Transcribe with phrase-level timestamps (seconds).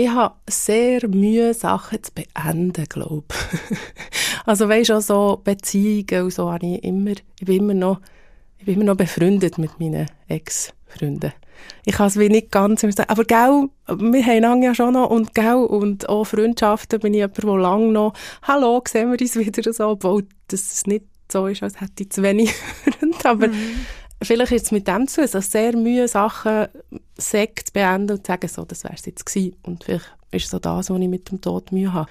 [0.00, 3.24] Ich habe sehr Mühe, Sachen zu beenden, glaube
[4.46, 8.00] Also weisst auch so Beziehungen und so habe ich immer, ich bin immer noch,
[8.58, 11.32] ich bin immer noch befreundet mit meinen Ex-Freunden.
[11.84, 15.34] Ich kann es nicht ganz sagen, aber gell, wir haben lange ja schon noch und
[15.34, 18.12] gell, und auch Freundschaften bin ich jemand, der lange noch,
[18.42, 22.22] hallo, sehen wir uns wieder so, obwohl das nicht so ist, als hätte ich zu
[22.22, 22.54] wenig
[22.84, 23.84] Freunde, aber mhm.
[24.22, 26.66] Vielleicht ist es mit dem zu, also sehr Mühe, Sachen
[27.16, 29.56] Sekt zu beenden und zu sagen, so, das wäre es jetzt gewesen.
[29.62, 32.08] Und vielleicht ist so das, was ich mit dem Tod Mühe habe.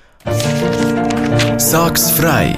[1.57, 2.55] Sag's frei!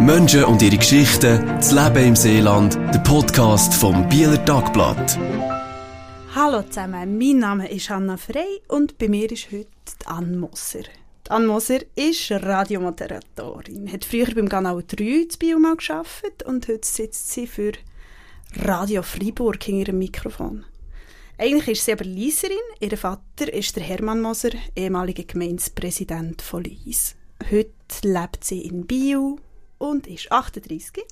[0.00, 5.18] Menschen und ihre Geschichten, das Leben im Seeland, der Podcast vom Bieler Tagblatt.
[6.34, 9.68] Hallo zusammen, mein Name ist Hanna Frey und bei mir ist heute
[10.06, 10.84] Anne Moser.
[11.28, 16.88] Anne Moser ist Radiomoderatorin, hat früher beim Kanal 3 zu Bio mal gearbeitet und heute
[16.88, 17.72] sitzt sie für
[18.56, 20.64] Radio Freiburg in ihrem Mikrofon.
[21.38, 22.56] Eigentlich ist sie aber Lieserin.
[22.80, 27.14] Ihr Vater ist der Hermann Moser, ehemaliger Gemeindepräsident von Lies.
[27.50, 27.70] Heute
[28.02, 29.38] lebt sie in Bio
[29.78, 31.04] und ist 38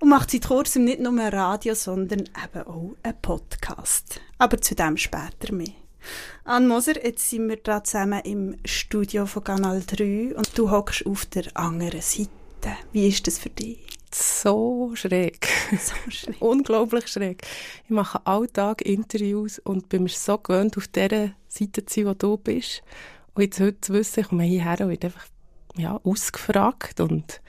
[0.00, 4.20] und macht seit kurzem nicht nur Radio, sondern eben auch einen Podcast.
[4.38, 5.68] Aber zu dem später mehr.
[6.44, 11.06] Anne Moser, jetzt sind wir da zusammen im Studio von Kanal 3 und du hockst
[11.06, 12.28] auf der anderen Seite.
[12.90, 13.91] Wie ist das für dich?
[14.14, 15.48] So schräg.
[15.78, 16.36] So schräg.
[16.40, 17.42] Unglaublich schräg.
[17.84, 22.14] Ich mache alltag Interviews und bin mir so gewöhnt, auf dieser Seite zu sein, wo
[22.14, 22.82] du bist.
[23.34, 25.26] Und jetzt heute zu wissen, ich komme hierher und werde einfach
[25.76, 27.40] ja, ausgefragt und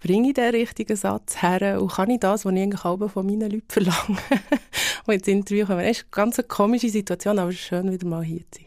[0.00, 3.26] bringe ich den richtigen Satz her und kann ich das, was ich eigentlich auch von
[3.26, 4.18] meinen Leuten verlange,
[5.06, 5.80] und ins Interview kommen.
[5.80, 8.66] Es ist eine ganz komische Situation, aber es ist schön, wieder mal hier zu sein.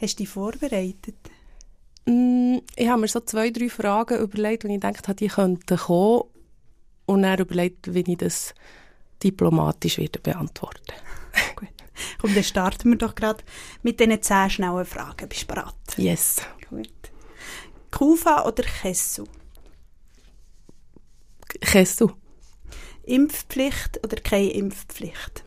[0.00, 1.16] Hast du dich vorbereitet?
[2.04, 5.76] Mm, ich habe mir so zwei, drei Fragen überlegt, und ich gedacht habe, die könnten
[5.76, 6.22] kommen
[7.06, 8.54] und dann überlegt, wie ich das
[9.22, 10.92] diplomatisch wieder beantworten
[11.56, 11.68] Gut.
[12.20, 13.42] Komm, dann starten wir doch gerade
[13.82, 15.28] mit diesen zehn schnellen Fragen.
[15.28, 15.74] Bist du bereit?
[15.96, 16.42] Yes.
[16.68, 16.90] Gut.
[17.90, 19.24] Kufa oder Kessu?
[21.60, 22.10] Kessu.
[23.04, 25.44] Impfpflicht oder keine Impfpflicht?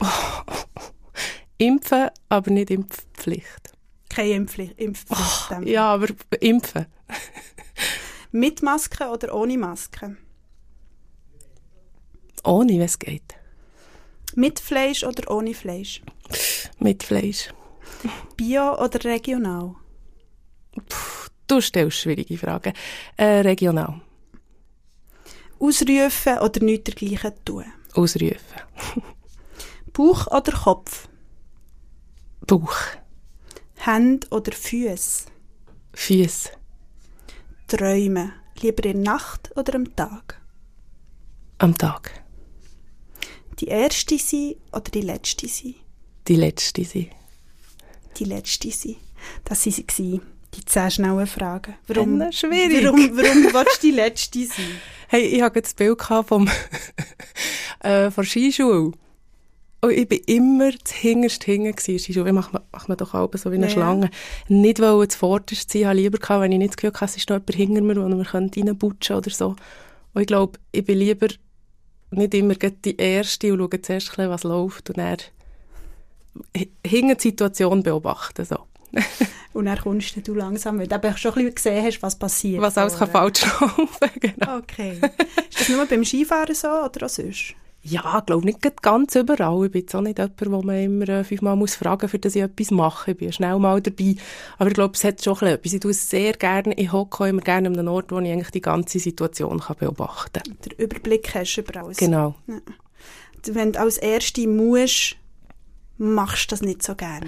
[0.00, 0.06] Oh.
[1.58, 3.72] Impfen, aber nicht Impfpflicht.
[4.08, 4.78] Keine Impfpflicht.
[4.78, 6.08] Impfpflicht oh, ja, aber
[6.40, 6.86] impfen.
[8.32, 10.16] Mit Maske oder ohne Maske?
[12.44, 13.34] Ohne, es geht.
[14.36, 16.02] Mit Fleisch oder ohne Fleisch?
[16.78, 17.48] Mit Fleisch.
[18.36, 19.76] Bio oder regional?
[20.88, 22.74] Puh, du stellst schwierige Fragen.
[23.16, 24.00] Äh, regional.
[25.58, 27.64] Ausrufen oder nichts dergleichen tun?
[27.94, 28.60] Ausrufen.
[29.92, 31.08] Bauch oder Kopf?
[32.46, 32.76] Bauch.
[33.76, 35.26] Hände oder Füße?
[35.94, 36.50] Füße.
[37.68, 38.32] Träumen.
[38.60, 40.40] Lieber in der Nacht oder am Tag?
[41.58, 42.23] Am Tag
[43.60, 45.74] die erste sein oder die letzte sein?
[46.28, 47.10] Die letzte sein.
[48.18, 48.96] Die letzte sein.
[49.44, 50.20] Das waren sie,
[50.54, 51.74] die zehn schnellen Fragen.
[51.86, 52.84] Warum, äh, schwierig.
[52.84, 54.80] Warum, warum willst du die letzte sein?
[55.08, 56.48] Hey, ich hatte das Bild vom,
[57.80, 58.92] äh, von Skischule.
[59.80, 61.78] Und ich war immer das hinterste hinten.
[61.78, 63.72] Skischule macht man, macht man doch auch so wie eine ja.
[63.72, 64.10] Schlange.
[64.48, 67.16] Nicht wollen das vorderste sein, habe lieber gehabt, wenn ich nicht das Gefühl hatte, es
[67.16, 69.56] ist noch jemand hinter mir, wo man reinputschen oder so.
[70.14, 71.28] Und ich glaube, ich bin lieber
[72.16, 75.18] nicht immer die Erste und schaue zuerst, bisschen, was läuft und dann
[76.86, 78.44] hinter die Situation beobachten.
[78.44, 78.58] So.
[79.52, 82.60] und dann kommst du langsam, weil du schon ein bisschen gesehen hast, was passiert.
[82.60, 84.58] Was alles kann falsch laufen genau.
[84.58, 84.98] Okay.
[85.50, 87.54] Ist das nur beim Skifahren so oder auch sonst?
[87.86, 89.66] Ja, ich glaube nicht ganz überall.
[89.66, 92.18] Ich bin jetzt auch nicht jemand, wo man immer äh, fünfmal muss fragen muss, für
[92.18, 93.10] dass ich etwas mache.
[93.10, 94.16] Ich bin schnell mal dabei.
[94.56, 95.74] Aber ich glaube, es hat schon etwas.
[95.74, 96.72] Ich tue es sehr gerne.
[96.78, 100.42] Ich hocke immer gerne an einem Ort, wo ich eigentlich die ganze Situation kann beobachten
[100.42, 100.56] kann.
[100.64, 101.98] Der Überblick hast du über alles.
[101.98, 102.34] Genau.
[102.46, 102.56] Ja.
[103.46, 105.16] Wenn du als Erste musst,
[105.98, 107.26] machst du das nicht so gerne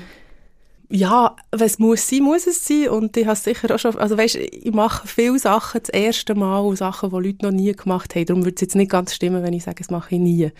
[0.89, 2.89] ja, wenn es muss sein, muss es sein.
[2.89, 6.61] Und ich habe sicher auch schon, also weißt, ich mache viele Sachen das erste Mal
[6.61, 8.27] und Sachen, die Leute noch nie gemacht haben.
[8.27, 10.51] Darum würde es jetzt nicht ganz stimmen, wenn ich sage, das mache ich nie.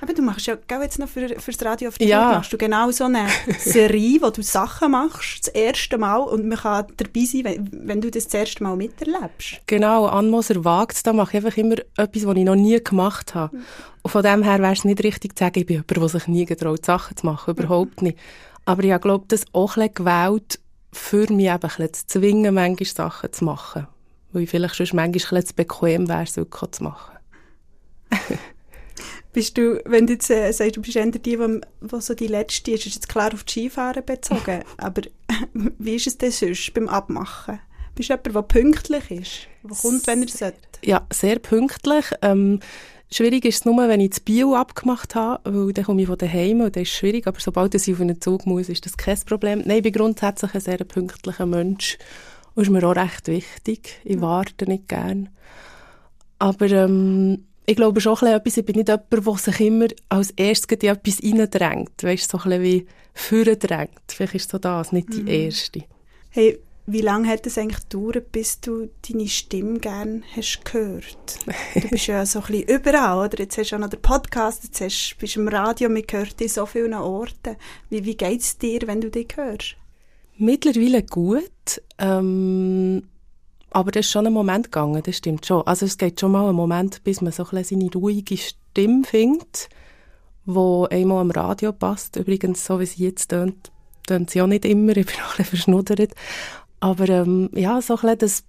[0.00, 2.32] Aber du machst ja, gell, jetzt noch für, für das Radio auf die ja.
[2.32, 3.26] machst du genau so eine
[3.58, 8.00] Serie, wo du Sachen machst, das erste Mal und man kann dabei sein, wenn, wenn
[8.00, 9.60] du das das erste Mal miterlebst.
[9.66, 13.56] Genau, Anmoser wagt da mache ich einfach immer etwas, was ich noch nie gemacht habe.
[13.56, 13.62] Mhm.
[14.02, 16.28] Und von dem her wäre es nicht richtig zu sagen, ich bin jemand, der sich
[16.28, 17.54] nie getraut, Sachen zu machen.
[17.54, 18.18] Überhaupt nicht.
[18.64, 20.60] Aber ich glaube, das auch ein gewählt,
[20.92, 23.86] für mich eben ein zu zwingen, manchmal Sachen zu machen.
[24.32, 27.16] Weil ich vielleicht schon manchmal ein zu bequem wäre, es wirklich zu machen.
[29.32, 32.26] bist du, wenn du jetzt äh, sagst, du bist eher die, die, die so die
[32.26, 35.02] Letzte ist, ist jetzt klar auf die Skifahren bezogen, aber
[35.54, 37.60] wie ist es denn sonst beim Abmachen?
[37.94, 39.48] Bist du jemand, der pünktlich ist?
[39.62, 40.56] Der kommt, wenn er sollte?
[40.82, 42.06] Ja, sehr pünktlich.
[42.22, 42.60] Ähm,
[43.12, 46.16] Schwierig ist es nur, wenn ich das Bio abgemacht habe, weil dann komme ich von
[46.16, 47.26] daheim und das ist schwierig.
[47.26, 49.62] Aber sobald ich auf einen Zug muss, ist das kein Problem.
[49.66, 51.98] Nein, ich bin grundsätzlich ein sehr pünktlicher Mensch.
[52.54, 54.00] Und ist mir auch recht wichtig.
[54.04, 55.28] Ich warte nicht gern.
[56.38, 60.30] Aber ähm, ich glaube schon ein etwas, ich bin nicht jemand, der sich immer als
[60.30, 62.02] erstes in etwas reindrängt.
[62.02, 64.00] Weißt du, so ein bisschen wie führen drängt.
[64.08, 65.28] Vielleicht ist so das, nicht die mhm.
[65.28, 65.84] erste.
[66.30, 71.38] Hey, wie lange hat es eigentlich gedauert, bis du deine Stimme gerne hast gehört?
[71.74, 73.38] Du bist ja so ein bisschen überall, oder?
[73.38, 76.40] Jetzt hast du auch noch den Podcast, jetzt hast, bist du im Radio, man hört
[76.40, 77.56] dich so vielen Orten.
[77.88, 79.76] Wie, wie geht es dir, wenn du dich hörst?
[80.38, 83.08] Mittlerweile gut, ähm,
[83.70, 85.66] aber das ist schon ein Moment gegangen, das stimmt schon.
[85.66, 89.68] Also es geht schon mal einen Moment, bis man so ein seine ruhige Stimme findet,
[90.44, 92.16] wo einmal am Radio passt.
[92.16, 93.70] Übrigens, so wie sie jetzt tönt,
[94.06, 96.14] tönt sie auch nicht immer, ich bin bisschen verschnuddert.
[96.82, 98.44] Aber ähm, ja, so ein bisschen das,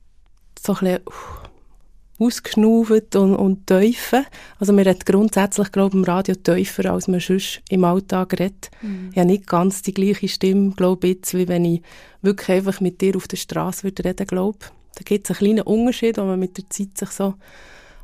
[0.59, 4.25] so ein bisschen uh, ausgeschnauft und, und tiefer.
[4.59, 8.71] Also man redet grundsätzlich, glaube ich, im Radio tiefer, als man sonst im Alltag redet.
[8.81, 9.09] Mhm.
[9.11, 11.83] Ich habe nicht ganz die gleiche Stimme, glaube ich, jetzt, wie wenn ich
[12.23, 14.57] wirklich einfach mit dir auf der Straße würde reden, glaube
[14.95, 17.35] Da gibt es einen kleinen Unterschied, den man mit der Zeit sich so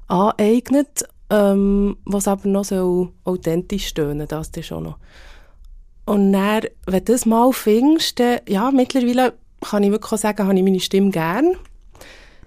[0.07, 4.99] aneignet, ähm, was aber noch so authentisch tönen, das ist schon noch.
[6.05, 10.57] Und dann, wenn du das mal findest, dann, ja, mittlerweile kann ich wirklich sagen, habe
[10.57, 11.55] ich meine Stimme gern.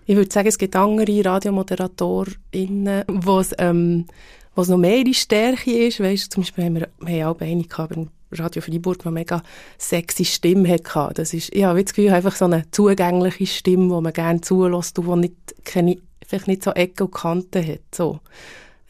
[0.07, 4.07] Ich würde sagen, es gibt andere RadiomoderatorInnen, wo es, ähm,
[4.55, 6.01] wo es noch mehr ihre Stärke ist.
[6.01, 7.97] Weißt, zum Beispiel haben wir, wir haben auch eine gehabt,
[8.39, 9.43] Radio Freiburg, die mega
[9.79, 11.15] sexy Stimme hatte.
[11.15, 14.99] Das ist, ich habe das Gefühl, einfach so eine zugängliche Stimme, die man gerne zulässt
[14.99, 17.81] und die nicht, keine, vielleicht nicht so Ecken und Kanten hat.
[17.95, 18.21] So.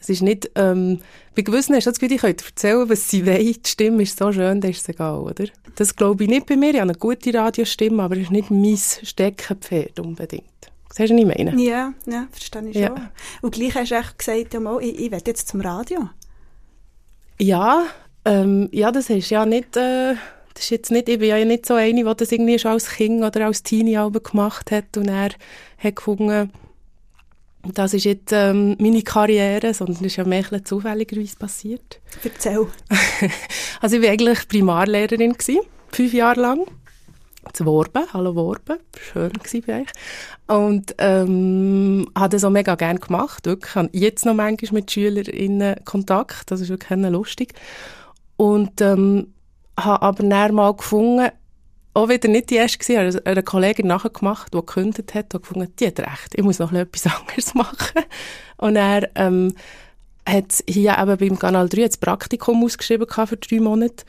[0.03, 0.99] Es ist nicht, ähm,
[1.33, 3.39] bei gewissen hast du das Gefühl, ich könnte erzählen, was sie wollen.
[3.39, 5.45] Die Stimme ist so schön, das ist es egal, oder?
[5.75, 6.71] Das glaube ich nicht bei mir.
[6.71, 10.43] Ich habe eine gute Radiostimme, aber es ist nicht mein Steckenpferd unbedingt.
[10.91, 11.63] Siehst du, was ich meine?
[11.63, 12.87] Ja, ja, verstehe ich ja.
[12.87, 13.09] schon.
[13.41, 16.09] Und gleich hast du echt gesagt, ja, ich, ich will jetzt zum Radio.
[17.39, 17.85] Ja,
[18.25, 19.77] ähm, ja, das ist ja nicht...
[19.77, 20.15] Äh,
[20.53, 22.87] das ist jetzt nicht, ich bin ja nicht so eine, die das irgendwie schon als
[22.87, 25.31] Kind oder als Teenie gemacht hat und er
[25.79, 26.51] hat gefunden,
[27.63, 32.01] das ist jetzt ähm, meine Karriere, sondern ist ja mehr zufälligerweise passiert.
[32.23, 32.67] Erzähl.
[33.81, 35.61] also ich war eigentlich Primarlehrerin, gewesen,
[35.91, 36.65] fünf Jahre lang.
[37.51, 39.87] Zu Worben, hallo Worben, schön war bei euch.
[40.47, 43.69] Und ähm, habe das auch mega gerne gemacht, wirklich.
[43.69, 47.53] Ich habe jetzt noch manchmal mit SchülerInnen Kontakt, das ist wirklich lustig.
[48.37, 49.33] Und ähm,
[49.77, 51.31] habe aber dann mal gefunden,
[51.93, 55.41] auch wieder nicht die erste gewesen, also eine Kollegin nachher gemacht, die gekündigt hat, und
[55.41, 58.03] gefunden, die hat recht, ich muss noch etwas anderes machen.
[58.57, 59.53] Und er ähm,
[60.27, 64.05] hat hier eben beim Kanal 3 das Praktikum ausgeschrieben für drei Monate.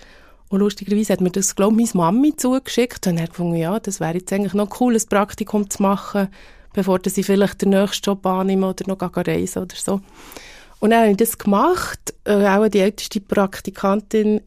[0.48, 3.06] Und lustigerweise hat mir das, glaube ich, meine Mami zugeschickt.
[3.06, 6.28] Und er hat gefunden, ja, das wäre jetzt eigentlich noch cool, ein Praktikum zu machen,
[6.72, 10.00] bevor sie vielleicht den nächsten Job annehmen oder noch reisen oder so.
[10.80, 14.40] Und dann habe ich das gemacht, äh, auch die älteste Praktikantin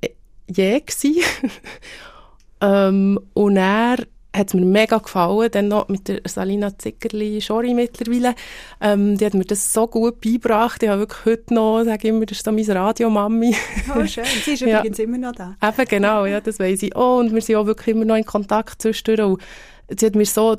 [0.47, 1.17] je gewesen.
[2.61, 3.97] Ähm, und er
[4.37, 8.35] hat es mir mega gefallen, dann noch mit der Salina Zickerli, Schori mittlerweile.
[8.79, 10.83] Ähm, die hat mir das so gut beigebracht.
[10.83, 13.55] Ich habe wirklich heute noch, sage immer, das ist so meine Radiomami.
[13.95, 14.25] Oh, schön.
[14.43, 14.79] Sie ist ja.
[14.79, 15.55] übrigens immer noch da.
[15.61, 16.95] Eben, genau, ja, das weiss ich.
[16.95, 19.39] Oh, und wir sind auch wirklich immer noch in Kontakt zwischendurch.
[19.87, 20.57] Und sie hat mir so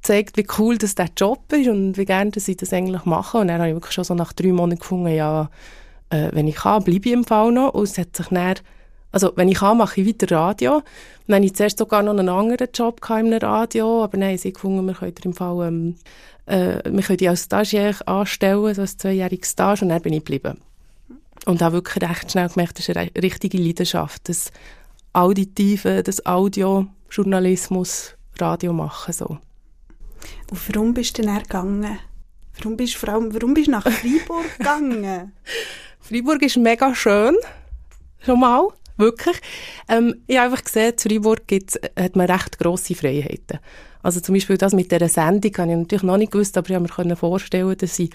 [0.00, 3.38] gezeigt, wie cool das der Job ist und wie gerne dass ich das eigentlich mache.
[3.38, 5.50] Und dann habe ich wirklich schon so nach drei Monaten gefunden, ja,
[6.10, 7.74] äh, wenn ich kann, bleibe ich im Fall noch.
[7.74, 8.54] Und es hat sich dann
[9.14, 10.82] also, wenn ich kann, mache ich weiter Radio.
[11.28, 14.84] Dann hatte ich zuerst sogar noch einen anderen Job einem Radio, aber nein, sie gefunden,
[14.84, 15.94] wir können im Fall, ähm,
[16.46, 20.24] äh, wir können die als Stagiaire anstellen, so als zweijähriges Stage, und dann bin ich
[20.24, 20.60] geblieben.
[21.46, 24.50] Und habe wirklich recht schnell gemerkt, das ist eine richtige Leidenschaft, das
[25.12, 29.38] Auditive, das Audio, Journalismus, Radio machen, so.
[30.50, 32.00] Und warum bist du denn gegangen?
[32.58, 35.32] Warum bist, vor allem, warum bist du nach Freiburg gegangen?
[36.00, 37.36] Freiburg ist mega schön,
[38.18, 38.72] schon mal.
[38.96, 39.40] Wirklich.
[39.88, 43.58] Ähm, ich habe einfach gesehen, in Freiburg gibt's, hat man recht grosse Freiheiten.
[44.02, 46.90] Also zum Beispiel das mit dieser Sendung habe ich natürlich noch nicht gewusst, aber ich
[46.90, 48.10] konnte mir vorstellen, dass ich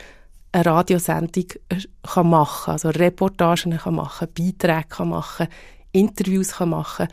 [0.51, 5.47] eine Radiosendung äh, kann machen also Reportagen kann machen Beiträge kann machen
[5.91, 7.07] Interviews kann machen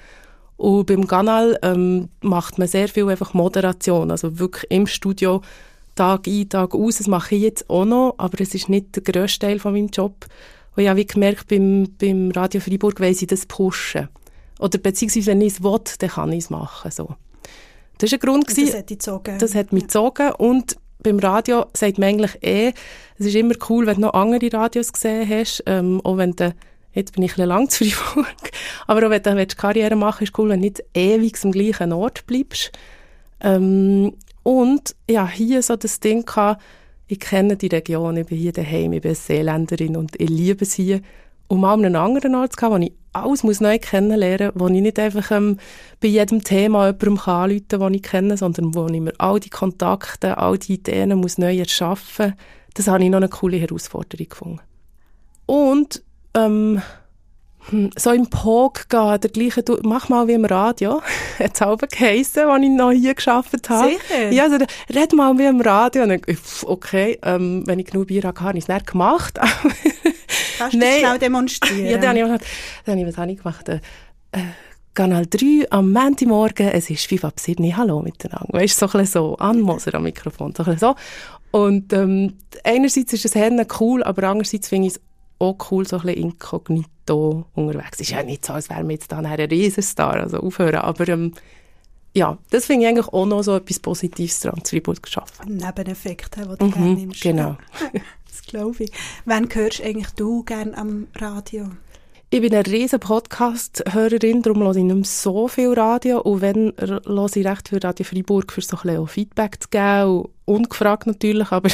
[0.56, 5.42] und beim Kanal ähm, macht man sehr viel einfach Moderation, also wirklich im Studio
[5.94, 9.02] Tag ein, Tag aus, das mache ich jetzt auch noch, aber es ist nicht der
[9.02, 10.26] grösste Teil von meinem Job.
[10.76, 14.08] Und ich habe gemerkt, beim, beim Radio Freiburg weiss ich das pushen.
[14.58, 16.90] Oder beziehungsweise, wenn ich es will, dann kann ich es machen.
[16.90, 17.16] So.
[17.98, 18.48] Das war ein Grund.
[18.48, 19.38] Und das hat dich gezogen.
[19.38, 19.86] Das hat mich ja.
[19.86, 20.32] gezogen.
[20.32, 22.72] Und beim Radio sagt man eigentlich eh,
[23.18, 26.54] es ist immer cool, wenn du noch andere Radios gesehen hast, ähm, auch wenn du,
[26.92, 28.50] jetzt bin ich ein bisschen lang zu Freiburg,
[28.86, 31.92] aber auch wenn du Karriere machen willst, ist cool, wenn du nicht ewig am gleichen
[31.92, 32.72] Ort bleibst.
[33.40, 36.62] Ähm, und ja, hier so das Ding gehabt,
[37.08, 40.74] ich kenne die Region, ich bin hier daheim, ich bin Seeländerin und ich liebe es
[40.74, 41.00] hier.
[41.48, 44.66] Um mal einen anderen Ort zu gehen, wo ich alles muss neu kennenlernen muss, wo
[44.74, 45.58] ich nicht einfach ähm,
[46.00, 49.38] bei jedem Thema jemandem kann anrufen kann, den ich kenne, sondern wo ich mir all
[49.38, 52.36] die Kontakte, all die Ideen muss neu erschaffen muss.
[52.74, 54.60] Das habe ich noch eine coole Herausforderung gefunden.
[55.46, 56.02] Und
[56.34, 56.82] ähm,
[57.70, 61.00] hm, so im Pog gehen, der gleiche, mach mal wie im Radio,
[61.38, 63.90] hat es halb geheissen, als ich noch hier gearbeitet habe.
[63.90, 64.32] Sicher?
[64.32, 64.64] Ja, also,
[64.94, 66.02] red mal wie im Radio.
[66.04, 69.38] Und ich, okay, ähm, wenn ich genug Bier habe, habe ich es nicht gemacht.
[70.58, 71.86] Kannst du schnell demonstrieren?
[71.86, 72.48] Ja, dann habe ich,
[72.84, 73.68] dann habe ich was habe ich gemacht?
[73.68, 73.80] Äh,
[74.94, 78.48] Kanal 3 am Montagmorgen, es ist 5 ab 7, hallo miteinander.
[78.50, 80.94] Weißt du, so ein bisschen so, Ann Moser am Mikrofon, so ein bisschen
[81.52, 81.58] so.
[81.58, 83.34] Und ähm, einerseits ist es
[83.78, 85.00] cool, aber andererseits finde ich es
[85.38, 86.38] auch cool, so ein bisschen
[87.06, 88.00] inkognito unterwegs.
[88.00, 91.32] Ist ja nicht so, als wären wir jetzt dann ein Riesenstar, also aufhören, aber ähm,
[92.14, 95.34] ja, das finde ich eigentlich auch noch so etwas Positives daran, zu Freiburg geschaffen.
[95.48, 97.20] Ein Nebeneffekt, den du Mhm, gerne nimmst.
[97.20, 97.56] genau.
[98.28, 98.90] das glaube ich.
[99.26, 101.68] Wann hörst eigentlich du gerne am Radio?
[102.30, 106.20] Ich bin eine riesen Podcast-Hörerin, darum höre ich nicht mehr so viel Radio.
[106.22, 110.24] Und wenn, höre ich recht viel Radio Freiburg, für so ein bisschen Feedback zu geben.
[110.44, 111.68] Ungefragt natürlich, aber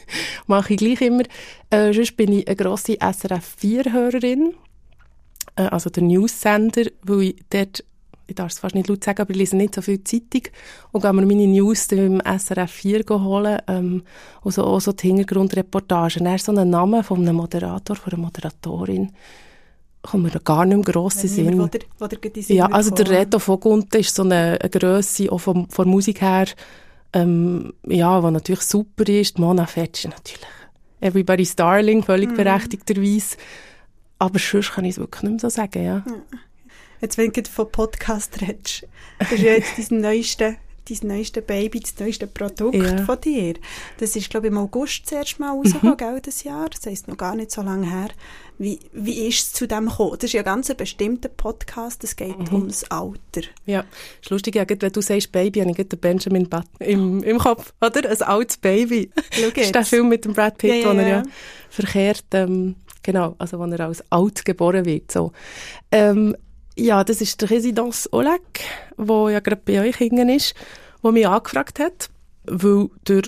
[0.46, 1.24] mache ich gleich immer.
[1.70, 4.54] Äh, sonst bin ich eine grosse SRF-4-Hörerin.
[5.58, 7.84] Äh, also der News-Sender, weil ich dort,
[8.26, 10.42] ich darf es fast nicht laut sagen, aber ich lese nicht so viel Zeitung
[10.92, 14.02] und gehe mir meine News im SRF 4 holen ähm,
[14.42, 16.26] und so, auch so die Hintergrundreportagen.
[16.26, 19.12] Er ist so ein Name von einem Moderator, von einer Moderatorin,
[20.02, 21.58] kommt mir gar nicht mehr gross in den Wenn Sinn.
[21.60, 23.08] wo der, wo der Ja, also der.
[23.10, 26.46] Reto von Gunten ist so eine, eine Grösse, auch von der Musik her,
[27.14, 29.38] ähm, ja, was natürlich super ist.
[29.38, 30.46] Die Mona Fetsch natürlich.
[31.00, 33.36] Everybody's Darling, völlig berechtigterweise.
[34.18, 36.04] Aber sonst kann ich es wirklich nicht mehr so sagen, ja.
[37.00, 38.86] Jetzt, wenn du von Podcast redest,
[39.20, 40.56] das ist ja jetzt dein neueste,
[40.88, 42.94] dein neueste Baby, das neueste Produkt Ja.
[42.94, 43.04] Mhm.
[43.06, 43.54] von dir.
[43.98, 46.68] Das ist, glaube ich, im August zuerst mal rausgekommen, gell, das Jahr.
[46.68, 48.08] Das heisst noch gar nicht so lange her.
[48.60, 50.14] Wie, wie ist es zu dem gekommen?
[50.18, 52.52] Das ist ja ganz ein bestimmter Podcast, es geht Mhm.
[52.52, 53.42] ums Alter.
[53.66, 53.84] Ja,
[54.20, 57.38] ist lustig, ja, gerade wenn du sagst Baby, habe ich den Benjamin Button im, im
[57.38, 58.10] Kopf, oder?
[58.10, 59.10] Ein altes Baby.
[59.30, 59.88] Schau Das ist der jetzt.
[59.90, 61.08] Film mit dem Brad Pitt, Ja, er ja.
[61.18, 61.22] ja
[61.70, 62.74] verkehrt, ähm,
[63.08, 65.32] genau, also wo er als alt geboren wird, so.
[65.90, 66.36] Ähm,
[66.76, 68.60] ja, das ist der Residence Oleg,
[68.98, 70.54] wo ja gerade bei euch hinten ist,
[71.00, 72.10] wo mich angefragt hat,
[72.44, 73.22] weil der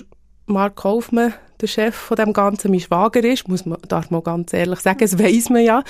[0.45, 4.53] Mark Kaufmann, der Chef von dem Ganzen, mein Schwager ist, muss man, darf man ganz
[4.53, 5.81] ehrlich sagen, das weiss man ja,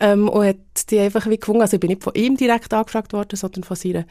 [0.00, 3.12] ähm, und hat die einfach wie gewungen, also ich bin nicht von ihm direkt angefragt
[3.12, 4.06] worden, sondern von seiner,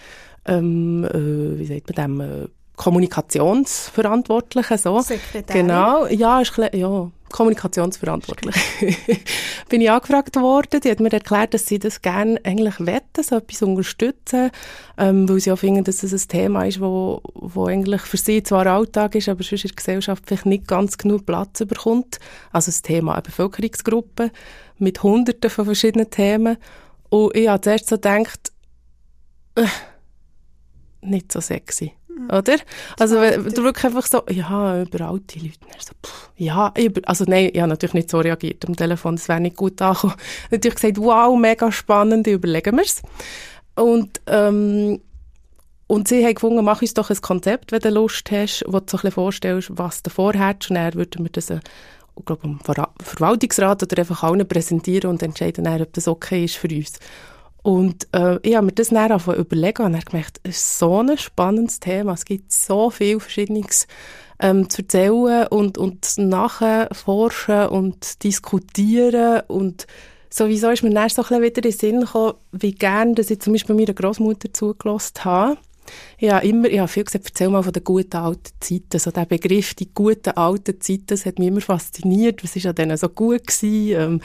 [0.45, 5.01] ähm, äh, wie sagt man dem, äh, Kommunikationsverantwortlichen, so.
[5.01, 5.67] Sekretärin.
[5.67, 8.55] Genau, ja, ist ja, kommunikationsverantwortlich.
[9.69, 13.35] bin ich angefragt worden, die hat mir erklärt, dass sie das gerne eigentlich wetten, so
[13.35, 14.51] etwas unterstützen,
[14.97, 18.41] ähm, weil sie auch finden, dass es ein Thema ist, wo, wo eigentlich für sie
[18.41, 22.19] zwar Alltag ist, aber sonst in der Gesellschaft vielleicht nicht ganz genug Platz bekommt.
[22.53, 24.31] Also das Thema eine Bevölkerungsgruppe
[24.77, 26.55] mit hunderten von verschiedenen Themen.
[27.09, 28.53] Und ich habe zuerst so gedacht,
[29.55, 29.65] äh,
[31.01, 31.91] nicht so sexy.
[32.29, 32.57] Oder?
[32.97, 35.59] Also, wenn du wirklich einfach so, ja, über alte Leute.
[35.79, 39.27] So, pff, ja, über, also nein, ich habe natürlich nicht so reagiert am Telefon, das
[39.27, 40.15] wäre nicht gut angekommen.
[40.51, 43.01] Natürlich gesagt, wow, mega spannend, überlegen wir's.
[43.75, 45.01] Und, ähm,
[45.87, 48.85] und sie haben gefunden, mach uns doch ein Konzept, wenn du Lust hast, wo du
[48.87, 50.69] so ein bisschen vorstellst, was du vorhast.
[50.69, 51.59] Und dann würden wir das, äh,
[52.17, 56.45] ich glaube, am Ver Verwaltungsrat oder einfach allen präsentieren und entscheiden dann, ob das okay
[56.45, 56.93] ist für uns.
[57.65, 60.99] Und äh, ich habe mir das dann angefangen überlegen und habe gemerkt, es ist so
[60.99, 62.13] ein spannendes Thema.
[62.13, 63.87] Es gibt so viel Verschiedenes
[64.39, 69.41] ähm, zu erzählen und, und nachforschen und diskutieren.
[69.47, 69.87] Und
[70.29, 73.41] sowieso ist mir dann so ein wieder in den Sinn gekommen, wie gerne dass ich
[73.41, 75.57] zum Beispiel meiner Großmutter zugelassen habe.
[76.19, 78.99] Ich habe immer, ich habe viel gesagt, erzähl mal von den guten alten Zeiten.
[78.99, 82.43] So der Begriff, die guten alten Zeiten, das hat mich immer fasziniert.
[82.43, 83.99] Was war an denen so gut gewesen?
[83.99, 84.21] Ähm,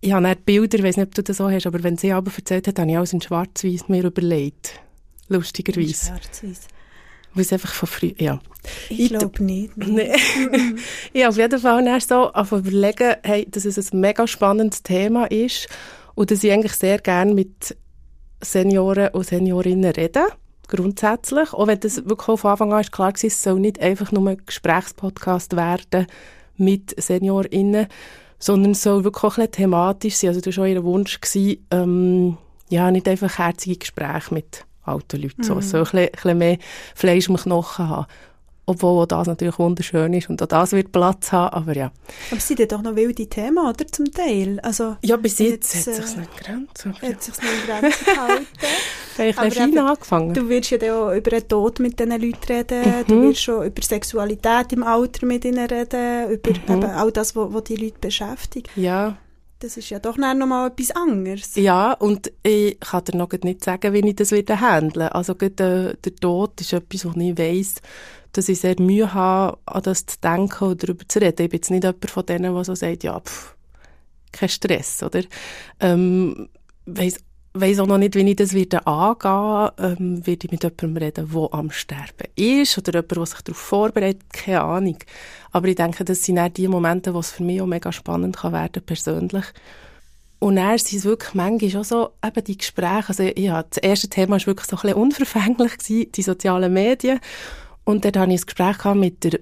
[0.00, 2.12] ich habe nicht Bilder, ich weiß nicht, ob du das so hast, aber wenn sie
[2.12, 4.80] aber erzählt hat, habe ich alles in schwarz-weiß mir überlegt.
[5.28, 6.06] Lustigerweise.
[6.06, 6.60] Schwarz-Weiß.
[7.34, 8.38] Weil es einfach von früh, ja.
[8.88, 9.76] Ich Ich- glaube nicht.
[9.86, 10.12] Nee.
[11.12, 15.26] ich habe auf jeden Fall dann so überlegen, hey, dass es ein mega spannendes Thema
[15.30, 15.68] ist
[16.14, 17.76] und dass ich eigentlich sehr gerne mit
[18.42, 20.26] Senioren und Seniorinnen rede,
[20.68, 21.52] grundsätzlich.
[21.52, 24.28] Auch wenn das wirklich von Anfang an ist klar war, es soll nicht einfach nur
[24.28, 26.06] ein Gesprächspodcast werden
[26.56, 27.86] mit SeniorInnen,
[28.38, 30.28] sondern es soll wirklich auch ein thematisch sein.
[30.28, 32.38] Also das war auch ihr Wunsch, gewesen, ähm,
[32.68, 35.42] ja, nicht einfach herzige Gespräche mit alten Leuten.
[35.42, 35.58] So.
[35.58, 36.58] Es soll ein bisschen, ein bisschen mehr
[36.94, 38.06] Fleisch im Knochen haben.
[38.66, 41.92] Obwohl auch das natürlich wunderschön ist und auch das wird Platz haben, aber ja.
[42.30, 44.58] Aber es sind ja doch noch wilde Themen, oder, zum Teil?
[44.60, 46.84] Also, ja, bis jetzt, jetzt hat es äh, sich nicht gegrenzt.
[46.86, 48.46] hat sich nicht in Grenzen gehalten.
[49.16, 50.34] Da habe ich eben, angefangen.
[50.34, 53.04] Du wirst ja auch über den Tod mit diesen Leuten reden, Mhm.
[53.08, 56.82] du wirst schon über Sexualität im Alter mit ihnen reden, über Mhm.
[56.82, 58.68] eben all das, was die Leute beschäftigt.
[58.76, 59.16] ja,
[59.58, 61.54] Das ist ja doch noch mal etwas anderes.
[61.54, 65.92] Ja, und ich kann dir noch nicht sagen, wie ich das wieder handeln Also gerade,
[65.92, 67.76] äh, der Tod ist etwas, wo ich weiss,
[68.36, 71.42] dass ich sehr Mühe habe, an das zu denken oder darüber zu reden.
[71.42, 73.56] Ich bin jetzt nicht jemand von denen, der so sagt, ja, pff,
[74.32, 75.22] kein Stress, oder?
[75.80, 76.48] Ähm,
[76.84, 77.18] weiss,
[77.54, 81.30] weiss auch noch nicht, wie ich das wieder angehen ähm, Werde ich mit jemandem reden,
[81.32, 84.98] der am Sterben ist oder jemand, der sich darauf vorbereitet, keine Ahnung.
[85.52, 88.36] Aber ich denke, das sind auch die Momente, wo es für mich auch mega spannend
[88.36, 89.44] kann werden, persönlich.
[90.38, 94.08] Und dann sind es wirklich manchmal auch so, eben die Gespräche, also ja, das erste
[94.08, 97.20] Thema war wirklich so ein bisschen unverfänglich, gewesen, die sozialen Medien.
[97.86, 99.38] Und dort hatte ich ein Gespräch mit der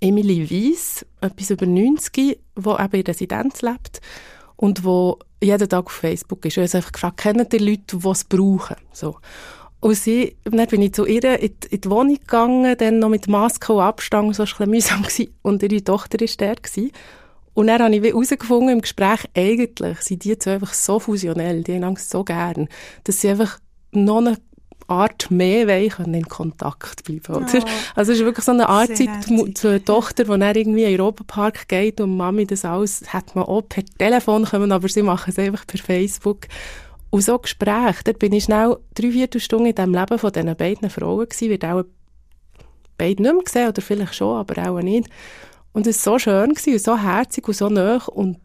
[0.00, 4.00] Emily Weiss, etwas über 90, die eben in Residenz lebt
[4.56, 6.56] und wo jeden Tag auf Facebook ist.
[6.56, 8.76] Und ich habe einfach gefragt, kennen die Leute, die es brauchen?
[8.92, 9.16] So.
[9.80, 13.08] Und sie, dann bin ich zu ihr in die, in die Wohnung gegangen, dann noch
[13.08, 15.02] mit Maske und Abstand, so war es ein mühsam.
[15.02, 15.34] Gewesen.
[15.42, 16.62] Und ihre Tochter war dort.
[16.62, 16.92] Gewesen.
[17.54, 21.74] Und dann habe ich herausgefunden im Gespräch, eigentlich sind die zwei einfach so fusionell, die
[21.74, 22.68] haben Angst so gern,
[23.04, 23.58] dass sie einfach
[23.90, 24.36] noch eine
[24.90, 27.34] Art mehr wollen, können in Kontakt bleiben.
[27.34, 27.46] Oder?
[27.46, 27.64] Oh.
[27.94, 30.90] Also es ist wirklich so eine Art Zeit zu einer Tochter, die dann irgendwie in
[30.90, 35.02] den Europapark geht und Mami das alles, hat man auch per Telefon kommen, aber sie
[35.02, 36.46] machen es einfach per Facebook.
[37.10, 40.56] Und so Gespräche, dort bin ich schnell drei, vier Stunden in dem Leben von diesen
[40.56, 41.84] beiden Frauen gewesen, wird auch
[42.96, 45.08] beide nicht mehr gesehen, oder vielleicht schon, aber auch nicht.
[45.72, 48.38] Und es war so schön gewesen, und so herzig und so nah und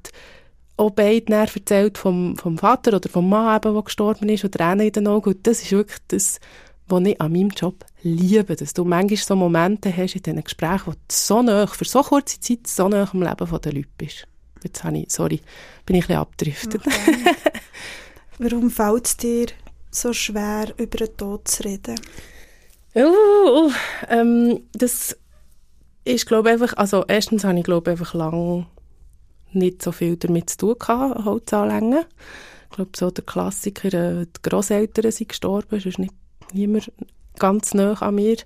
[0.77, 4.57] auch beide dann erzählt vom, vom Vater oder vom Mann, eben, der gestorben ist, oder
[4.57, 5.33] Tränen in den Augen.
[5.33, 6.39] Und das ist wirklich das,
[6.87, 10.87] was ich an meinem Job liebe, dass du manchmal so Momente hast in diesen Gesprächen,
[10.87, 14.27] wo du so nah, für so kurze Zeit so nah am Leben der Leute bist.
[14.63, 15.41] Jetzt habe ich, sorry,
[15.85, 16.81] bin ich ein bisschen abgedriftet.
[18.39, 19.45] Warum fällt es dir
[19.91, 21.99] so schwer, über den Tod zu reden?
[22.95, 23.71] Uh,
[24.09, 25.17] ähm, das
[26.03, 28.67] ist, glaube ich, einfach, also erstens habe ich, glaube ich, einfach lange
[29.55, 32.05] nicht so viel damit zu tun gehabt, Holz anlängen.
[32.69, 36.13] Ich glaube, so der Klassiker, äh, die Grosseltern sind gestorben, es ist nicht
[36.53, 36.91] niemand
[37.39, 38.37] ganz nah an mir.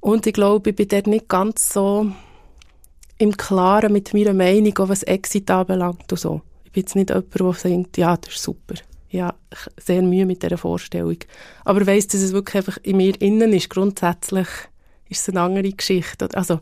[0.00, 2.10] Und ich glaube, ich bin dort nicht ganz so
[3.18, 6.42] im Klaren mit meiner Meinung, was Exit anbelangt und so.
[6.64, 8.74] Ich bin jetzt nicht jemand, der sagt, ja, das ist super.
[9.10, 11.18] Ja, ich sehr Mühe mit dieser Vorstellung.
[11.64, 13.70] Aber weiss, dass es wirklich einfach in mir innen ist.
[13.70, 14.48] Grundsätzlich
[15.08, 16.28] ist es eine andere Geschichte.
[16.32, 16.60] Also,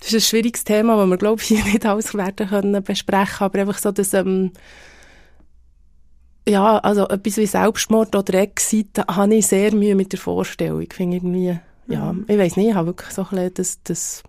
[0.00, 3.44] das ist ein schwieriges Thema, das wir, glaube ich, hier nicht alles werden können besprechen.
[3.44, 4.52] Aber einfach so, dass, ähm,
[6.46, 10.80] ja, also etwas wie Selbstmord oder Exit, da habe ich sehr Mühe mit der Vorstellung.
[10.82, 11.58] Ich finde irgendwie,
[11.88, 14.22] ja, ich weiss nicht, ich habe wirklich so ein bisschen das, das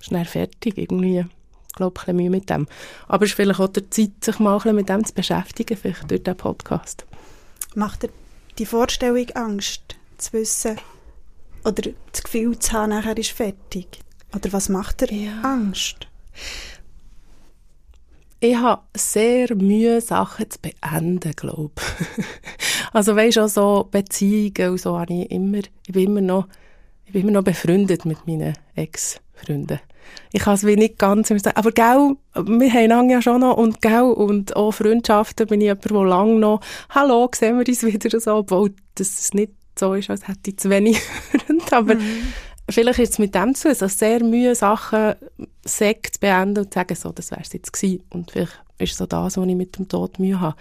[0.00, 1.24] schnell fertig irgendwie.
[1.68, 2.68] Ich glaube, ein bisschen Mühe mit dem.
[3.08, 5.76] Aber es ist vielleicht auch der Zeit, sich mal ein bisschen mit dem zu beschäftigen,
[5.76, 7.04] vielleicht durch diesen Podcast.
[7.74, 8.10] Macht dir
[8.58, 10.78] die Vorstellung Angst, zu wissen
[11.64, 14.03] oder das Gefühl zu haben, nachher ist fertig?
[14.34, 15.40] Oder was macht dir Ja.
[15.42, 16.08] Angst?
[18.40, 21.72] Ich habe sehr Mühe, Sachen zu beenden, glaube
[22.92, 26.48] Also weisst auch so Beziehungen und so habe ich immer, ich bin immer noch,
[27.06, 29.80] ich bin immer noch befreundet mit meinen Ex-Freunden.
[30.32, 33.56] Ich kann es wie nicht ganz sagen, aber gell, wir haben lange ja schon noch
[33.56, 37.82] und gell, und auch Freundschaften bin ich jemand, der lange noch, hallo, sehen wir uns
[37.82, 41.96] wieder so, obwohl das nicht so ist, als hätte ich zu wenig Freunde, aber
[42.70, 45.14] vielleicht ist es mit dem zu, also sehr Mühe, Sachen
[45.64, 48.02] Sekt zu beenden und zu sagen, so, das wäre es jetzt gewesen.
[48.10, 50.56] Und vielleicht ist so das, was ich mit dem Tod Mühe habe.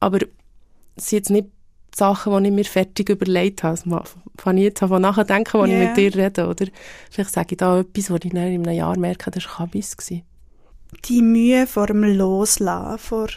[0.00, 0.18] Aber
[0.96, 1.48] es sind jetzt nicht
[1.94, 3.72] Sachen, die ich mir fertig überlegt habe.
[3.78, 4.02] Also,
[4.38, 5.80] fange ich jetzt an nachdenken, als Ja.
[5.82, 6.66] ich mit dir rede, oder?
[7.10, 9.96] Vielleicht sage ich da etwas, wo ich dann in einem Jahr merke, das war Kabis.
[9.96, 10.22] gewesen.
[11.06, 13.28] Die Mühe vor dem Loslassen, vor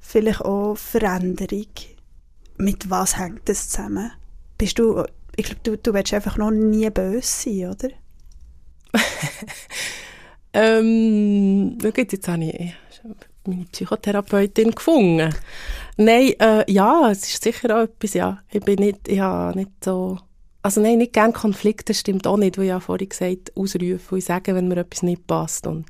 [0.00, 1.66] vielleicht auch Veränderung.
[2.58, 4.12] Mit was hängt das zusammen?
[4.58, 5.04] Bist du,
[5.36, 7.88] ich glaube, du, du willst einfach noch nie böse sein, oder?
[10.56, 12.72] Ähm, schau, jetzt habe ich
[13.46, 15.34] meine Psychotherapeutin gefunden.
[15.98, 18.38] Nein, äh, ja, es ist sicher auch etwas, ja.
[18.50, 20.18] Ich bin nicht, ich habe nicht so,
[20.62, 24.22] also nein, nicht gerne Konflikte, stimmt auch nicht, weil ich ja vorhin gesagt ausrufen und
[24.22, 25.66] sagen, wenn mir etwas nicht passt.
[25.66, 25.84] Und,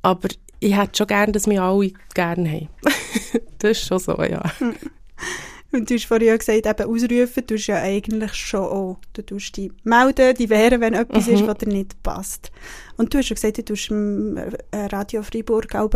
[0.00, 2.68] aber ich hätte schon gerne, dass wir alle gerne haben.
[3.58, 4.42] das ist schon so, ja.
[5.70, 8.98] Und du hast vorhin ja gesagt, eben ausrufen, du ja eigentlich schon auch.
[9.12, 11.34] Du tust die melden, die wehren, wenn etwas Mhm.
[11.34, 12.50] ist, was dir nicht passt.
[12.96, 14.52] Und du hast ja gesagt, du tust im äh,
[14.86, 15.90] Radio Freiburg auch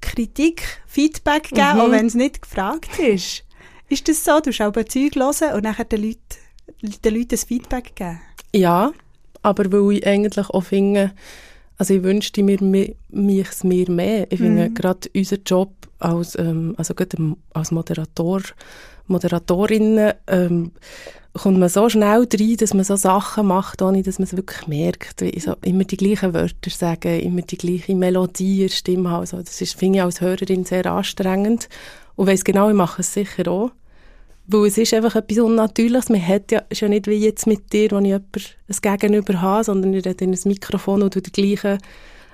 [0.00, 1.80] Kritik, Feedback geben, Mhm.
[1.80, 3.44] auch wenn es nicht gefragt ist.
[3.90, 4.40] Ist das so?
[4.40, 6.20] Du hast auch Zeug hören und nachher den Leuten,
[7.04, 8.20] den Leuten ein Feedback geben?
[8.54, 8.92] Ja,
[9.42, 11.12] aber weil ich eigentlich auch finde,
[11.76, 12.96] also ich wünschte mir mich
[13.62, 14.30] mir mehr.
[14.30, 14.74] Ich finde mhm.
[14.74, 18.42] gerade unser Job als, ähm, also gerade als Moderator,
[19.08, 20.72] Moderatorinnen, ähm,
[21.34, 24.66] kommt man so schnell rein, dass man so Sachen macht, ohne dass man es wirklich
[24.66, 25.20] merkt.
[25.20, 29.16] Wie so immer die gleichen Wörter sagen, immer die gleiche Melodie in Stimme.
[29.16, 31.68] Also das ist, finde ich, als Hörerin sehr anstrengend.
[32.16, 33.70] Und weiss genau, ich mache es sicher auch.
[34.46, 36.08] Weil es ist einfach etwas Unnatürliches.
[36.08, 39.40] Man hat ja, ist ja nicht wie jetzt mit dir, wo ich jemand ein Gegenüber
[39.40, 41.78] habe, sondern ich rede in ein Mikrofon und du die gleichen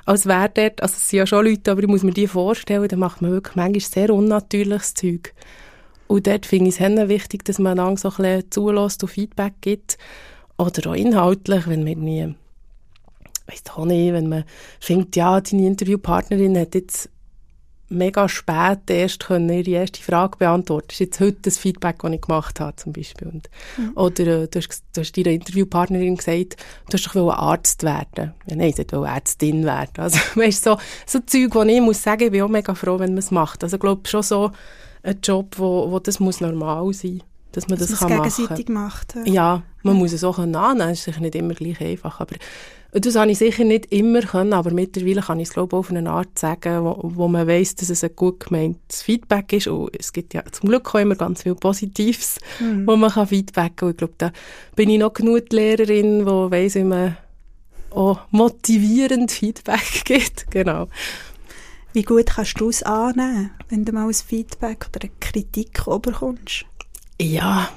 [0.06, 2.88] als wäre dort, also es sind ja schon Leute, aber ich muss mir die vorstellen,
[2.88, 5.32] dann macht man wirklich manchmal sehr unnatürliches Zeug.
[6.06, 9.54] Und dort finde ich es wichtig, dass man dann so ein bisschen zulässt und Feedback
[9.60, 9.98] gibt.
[10.58, 12.34] Oder auch inhaltlich, wenn man nie,
[13.46, 14.44] weiss auch nicht, wenn man
[14.80, 17.10] findet, ja, deine Interviewpartnerin hat jetzt
[17.88, 20.88] mega spät erst können ihre erste Frage beantworten.
[20.88, 23.28] Das ist jetzt heute das Feedback, das ich gemacht habe, zum Beispiel.
[23.28, 23.92] Und, mhm.
[23.94, 26.56] Oder äh, du, hast, du hast deiner Interviewpartnerin gesagt,
[26.88, 28.34] du hast doch Arzt werden.
[28.46, 29.92] Ja, nein, sie wollte Ärztin werden.
[29.96, 33.10] Also, weißt, so, so Zeug, wo ich muss sagen, ich bin auch mega froh, wenn
[33.10, 33.62] man es macht.
[33.62, 34.50] Also, ich glaube schon so
[35.04, 38.68] ein Job, wo, wo das muss normal sein dass man dass das, das kann gegenseitig
[38.68, 39.14] macht.
[39.14, 40.00] Ja, ja man ja.
[40.00, 42.34] muss es auch annehmen, es ist sicher nicht immer gleich einfach, aber
[42.90, 45.90] das habe ich sicher nicht immer können, aber mittlerweile kann ich es glaube ich auf
[45.90, 49.90] eine Art sagen, wo, wo man weiß, dass es ein gut gemeintes Feedback ist und
[49.98, 52.86] es gibt ja zum Glück auch immer ganz viel Positives, mhm.
[52.86, 53.88] wo man kann feedbacken kann.
[53.88, 54.32] Und ich glaube, da
[54.76, 57.16] bin ich noch genug die Lehrerin, die weiss, wie man
[57.90, 60.50] auch motivierend Feedback gibt.
[60.50, 60.88] Genau.
[61.94, 66.64] Wie gut kannst du es annehmen, wenn du mal ein Feedback oder eine Kritik bekommst?
[67.22, 67.68] Ja,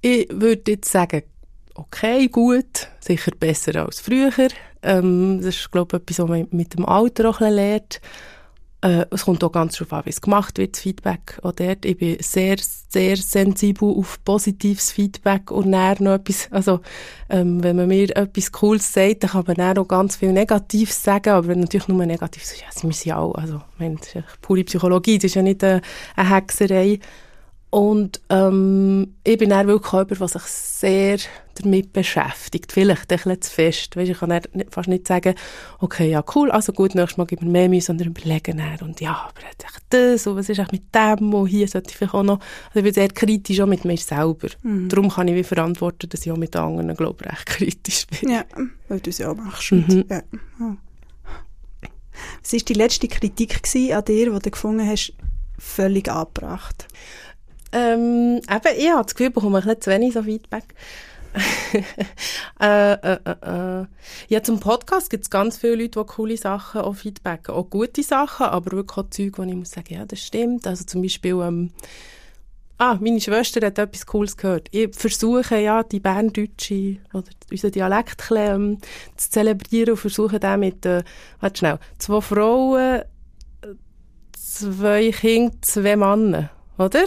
[0.00, 1.22] ich würde jetzt sagen,
[1.74, 4.32] okay, gut, sicher besser als früher.
[4.82, 8.00] Ähm, das ist, glaube ich, etwas, was man mit dem Alter auch ein lernt.
[8.82, 11.38] Äh, es kommt auch ganz darauf an, wie es gemacht wird, das Feedback.
[11.42, 16.80] Auch dort, ich bin sehr, sehr sensibel auf positives Feedback und näher noch etwas, also
[17.30, 21.00] ähm, wenn man mir etwas Cooles sagt, dann kann man dann auch ganz viel Negatives
[21.00, 24.24] sagen, aber natürlich nur Negatives, ja, das müssen ja auch, also ich meine, das ist
[24.42, 25.80] pure Psychologie, das ist ja nicht eine,
[26.16, 26.98] eine Hexerei.
[27.72, 31.18] Und ähm, ich bin dann wirklich jemand, der sich sehr
[31.54, 32.70] damit beschäftigt.
[32.70, 33.96] Vielleicht ein bisschen zu fest.
[33.96, 35.34] Weißt, ich kann nicht, fast nicht sagen,
[35.78, 39.00] okay, ja cool, also gut, nächstes Mal geben wir mehr Mühe, sondern überlegen dann, und
[39.00, 39.40] ja, aber
[39.88, 42.40] das und was ist eigentlich mit dem und hier sollte ich vielleicht auch noch,
[42.74, 44.48] also ich bin sehr kritisch auch mit mir selber.
[44.62, 44.90] Mhm.
[44.90, 48.32] Darum kann ich wie verantworten, dass ich auch mit anderen, glaube ich, recht kritisch bin.
[48.32, 48.44] Ja,
[48.88, 49.72] weil du es ja auch machst.
[49.72, 50.04] Mhm.
[50.10, 50.22] Ja.
[50.60, 50.74] Oh.
[52.42, 53.62] Was war die letzte Kritik
[53.94, 55.14] an dir, die du gefunden hast,
[55.58, 56.86] völlig angebracht?
[57.72, 60.74] Ähm, eben, ich habe das Gefühl, ich bekomme ein bisschen zu wenig so Feedback.
[62.60, 63.86] äh, äh, äh, äh.
[64.28, 67.54] Ja, zum Podcast gibt es ganz viele Leute, die coole Sachen auch feedbacken.
[67.54, 70.66] Auch gute Sachen, aber wirklich auch Zeug, wo ich muss sagen, ja, das stimmt.
[70.66, 71.70] Also zum Beispiel, ähm,
[72.76, 74.68] ah, meine Schwester hat etwas Cooles gehört.
[74.72, 78.78] Ich versuche ja, die Berndeutsche oder unseren Dialekt ähm,
[79.16, 81.02] zu zelebrieren und versuche den mit, äh,
[81.40, 83.02] warte schnell, zwei Frauen,
[84.32, 87.04] zwei Kinder, zwei Männer oder?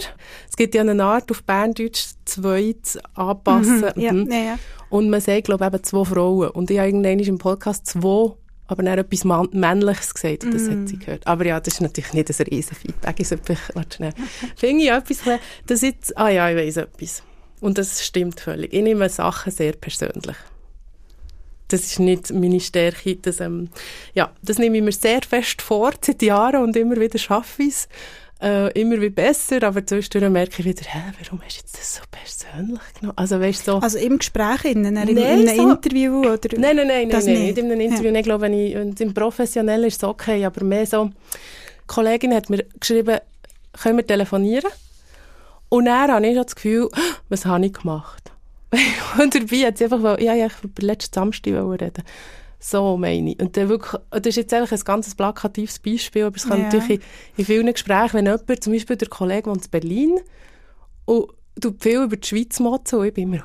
[0.48, 3.92] Es gibt ja eine Art, auf Berndeutsch zwei zu anpassen.
[3.94, 4.30] Mhm, ja, mhm.
[4.30, 4.58] ja, ja.
[4.88, 6.50] Und man sagt, glaube ich, eben zwei Frauen.
[6.50, 8.32] Und ich habe irgendwann im Podcast zwei,
[8.68, 10.44] aber dann etwas Männliches gesagt.
[10.44, 10.82] Und das mhm.
[10.82, 11.26] hat sie gehört.
[11.26, 13.16] Aber ja, das ist natürlich nicht ein riesen Feedback.
[13.18, 13.56] Ich sollte,
[13.94, 14.12] schnell.
[14.56, 15.18] Finde ich etwas,
[15.66, 17.22] das jetzt, ah ja, ich weiß etwas.
[17.60, 18.72] Und das stimmt völlig.
[18.72, 20.36] Ich nehme Sachen sehr persönlich.
[21.68, 23.16] Das ist nicht meine Stärke.
[23.16, 23.70] Das, ähm,
[24.14, 27.70] ja, das nehme ich mir sehr fest vor, seit Jahren, und immer wieder schaffe ich
[27.70, 27.88] es
[28.42, 31.94] äh, immer wie besser, aber zwischendurch merke ich wieder, hä, warum hast du jetzt das
[31.96, 33.16] so persönlich genommen?
[33.16, 36.20] Also, weißt, so, also im Gespräch, in, in, in einem so, Interview?
[36.20, 37.40] Oder nein, nein, nein, nein, nicht.
[37.40, 38.10] nicht in einem Interview.
[38.10, 38.18] Ja.
[38.18, 41.12] Ich glaube, wenn ich, wenn im Professionellen ist es okay, aber mehr so, die
[41.86, 43.18] Kollegin hat mir geschrieben,
[43.72, 44.70] können wir telefonieren?
[45.68, 46.90] Und dann habe ich das Gefühl,
[47.28, 48.32] was habe ich gemacht?
[49.20, 52.02] Und dabei hat sie einfach, ja, ja, ich über letzten Samstag reden
[52.58, 53.40] so meine ich.
[53.40, 56.64] Und dann wirklich, das ist jetzt einfach ein ganz plakatives Beispiel, aber es kann ja.
[56.64, 57.00] natürlich in,
[57.36, 60.20] in, vielen Gesprächen, wenn jemand, zum Beispiel der Kollege wohnt in Berlin
[61.04, 63.44] und du viel über die Schweiz motzen und ich bin immer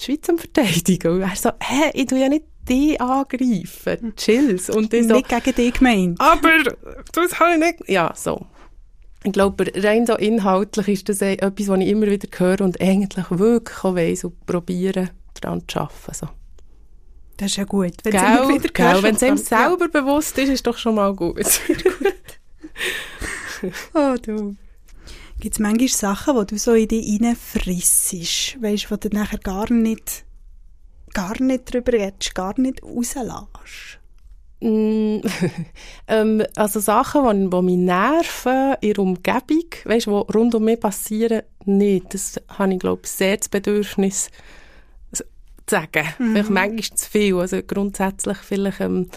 [0.00, 1.12] die Schweiz am verteidigen.
[1.12, 4.70] Und er so, hä, ich tue ja nicht die angreifen, chills.
[4.70, 6.20] Und ich so, nicht gegen dich gemeint.
[6.20, 6.52] Aber
[7.12, 7.88] das habe ich nicht...
[7.88, 8.46] Ja, so.
[9.24, 13.24] Ich glaube, rein so inhaltlich ist das etwas, was ich immer wieder höre und eigentlich
[13.30, 16.12] wirklich auch weiss und probiere, daran zu arbeiten.
[16.12, 16.28] So.
[17.38, 17.92] Das ist ja gut.
[18.02, 20.00] Wenn es einem selber ja.
[20.00, 21.44] bewusst ist, ist doch schon mal gut.
[21.44, 22.14] Sehr gut.
[23.94, 24.56] oh du.
[25.40, 29.38] Gibt es manchmal Sachen, die du so in dich reinfrissest, weißt du, wo du nachher
[29.38, 30.24] gar nicht,
[31.14, 34.00] gar nicht drüber redest, gar nicht rauslässt?
[34.60, 35.20] Mm,
[36.08, 41.42] ähm, also Sachen, die, mich nerven in der Umgebung, weißt, die rund um mich passieren,
[41.64, 42.14] nicht.
[42.14, 44.30] Das habe ich, glaube ich, sehr das Bedürfnis,
[45.70, 46.06] sagen.
[46.18, 46.32] Mhm.
[46.32, 47.38] Vielleicht manchmal zu viel.
[47.38, 49.08] Also grundsätzlich vielleicht, ähm,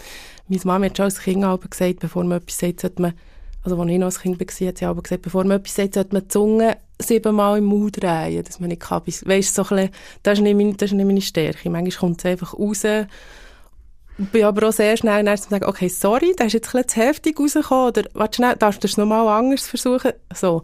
[0.48, 3.14] meine Mama hat schon als Kind aber gesagt, bevor man etwas sagt, sollte man,
[3.62, 5.94] also als ich noch als Kind war, hat sie aber gesagt, bevor man etwas sagt,
[5.94, 9.02] sollte man die Zunge siebenmal im Mund drehen, dass man nicht kann.
[9.04, 9.90] Weißt, so ein bisschen,
[10.22, 11.70] das ist nicht meine, das ist nicht meine Stärke.
[11.70, 12.84] Manchmal kommt es einfach raus.
[14.18, 16.88] Ich bin aber auch sehr schnell zu sagen, okay, sorry, das ist jetzt ein bisschen
[16.88, 20.12] zu heftig rausgekommen, oder warte schnell, darfst du es nochmal anders versuchen?
[20.34, 20.62] So.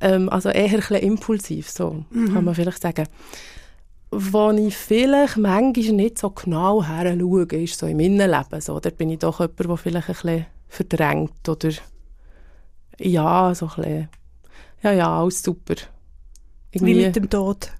[0.00, 2.34] Ähm, also eher ein bisschen impulsiv, so mhm.
[2.34, 3.06] kann man vielleicht sagen.
[4.18, 8.60] Wo ich vielleicht manchmal nicht so genau her schaue, ist so im Innenleben.
[8.60, 8.80] So.
[8.80, 11.70] Da bin ich doch jemand, der vielleicht ein bisschen verdrängt oder
[12.98, 14.08] ja, so ein bisschen,
[14.82, 15.74] ja, ja, alles super.
[16.72, 17.70] Irgendwie, Wie mit dem Tod.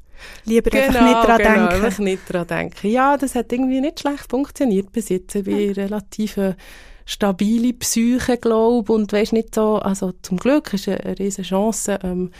[0.44, 1.84] Lieber genau, einfach nicht dran genau, denken.
[1.84, 2.88] Einfach nicht dran denken.
[2.88, 5.34] Ja, das hat irgendwie nicht schlecht funktioniert bis jetzt.
[5.34, 5.72] Ich bin ja.
[5.72, 6.38] relativ
[7.06, 11.98] stabile Psyche, glaube und weißt nicht so, also zum Glück ist eine, eine riesige Chance,
[12.02, 12.30] ähm,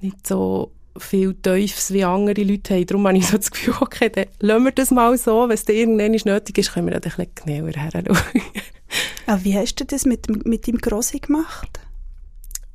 [0.00, 2.86] nicht so viel Teufels wie andere Leute haben.
[2.86, 5.68] Darum habe ich so das Gefühl, okay, dann lassen wir das mal so, wenn es
[5.68, 8.08] irgendwann nötig ist, können wir dann ein bisschen genauer hinschauen.
[9.26, 11.80] Aber ah, wie hast du das mit, mit deinem Grossi gemacht?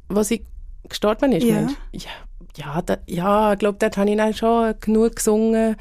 [0.08, 0.44] Was ich
[0.88, 1.68] gestorben ist, ja.
[1.92, 2.10] Ja,
[2.56, 5.76] ja, da, ja, ich glaube, dort habe ich dann schon genug gesungen,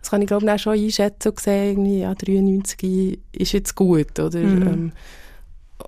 [0.00, 4.18] das kann ich glaube ich schon einschätzen und sehen, irgendwie, ja, 93 ist jetzt gut,
[4.18, 4.38] oder?
[4.38, 4.62] Mhm.
[4.62, 4.92] Ähm,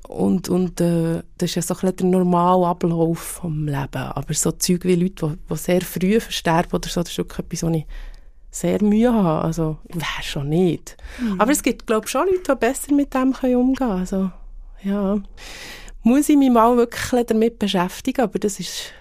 [0.08, 3.94] und und äh, das ist ja so ein der normale Ablauf vom Leben.
[3.94, 7.62] Aber so Zeug wie Leute, die, sehr früh versterben oder so, das ist wirklich etwas,
[7.62, 7.86] was ich
[8.50, 9.44] sehr Mühe habe.
[9.44, 10.96] Also, wäre schon nicht.
[11.20, 11.40] Mhm.
[11.40, 14.00] Aber es gibt, glaube ich, schon Leute, die besser mit dem können umgehen können.
[14.00, 14.30] Also,
[14.82, 15.20] ja.
[16.02, 18.92] Muss ich mich mal wirklich damit beschäftigen, aber das ist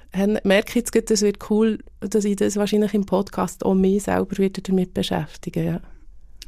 [0.44, 4.38] merke jetzt gerade, es wird cool, dass ich das wahrscheinlich im Podcast auch mich selber
[4.38, 5.82] wieder damit beschäftigen ja.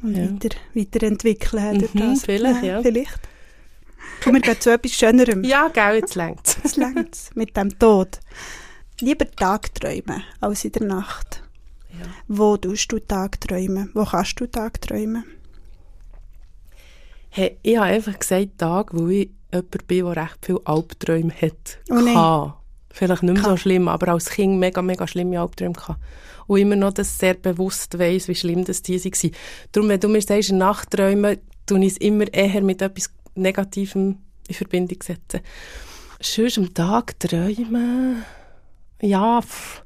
[0.02, 0.30] Und ja.
[0.30, 2.24] weiter, weiterentwickeln mhm, das.
[2.24, 2.82] Vielleicht, ja.
[2.82, 3.18] Vielleicht.
[4.22, 5.44] Kommen wir zu etwas Schönerem.
[5.44, 6.76] Ja, gell, jetzt längt es.
[6.76, 8.20] längt mit dem Tod.
[9.00, 11.42] Lieber Tagträumen als in der Nacht.
[11.90, 12.06] Ja.
[12.28, 13.90] Wo tust du Tagträumen?
[13.94, 15.24] Wo kannst du Tagträumen?
[17.30, 21.78] Hey, ich habe einfach gesagt Tag, wo ich jemand bin, der recht viele Albträume hat.
[21.90, 22.52] Oh nein.
[22.90, 26.00] Vielleicht nicht mehr so schlimm, aber als Kind mega, mega schlimme Albträume gehabt.
[26.46, 29.30] Und immer noch das sehr bewusst weiss, wie schlimm das die waren.
[29.72, 34.18] Darum, wenn du mir sagst, Nachträume, tue ich es immer eher mit etwas Negativem
[34.48, 35.40] in Verbindung setzen.
[36.20, 38.24] Sonst am Tag träumen,
[39.00, 39.84] ja, pff.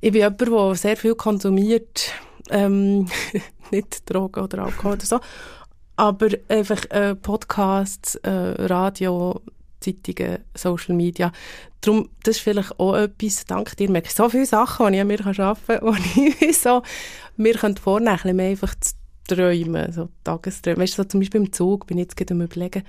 [0.00, 2.12] ich bin jemand, der sehr viel konsumiert,
[2.50, 3.08] ähm,
[3.70, 5.20] nicht Drogen oder Alkohol oder so,
[5.96, 9.40] aber einfach äh, Podcasts, äh, Radio,
[9.80, 11.32] Zeitungen, Social Media.
[11.80, 15.00] Darum, das ist vielleicht auch etwas, dank dir merke ich so viele Sachen, die ich
[15.00, 16.82] an mir arbeiten kann, die ich so,
[17.36, 18.94] mir vornehmen, mehr einfach zu
[19.26, 20.78] träumen, so Tagesträume.
[20.78, 22.82] Weißt du, so zum Beispiel im Zug bin ich jetzt gerade am überlegen,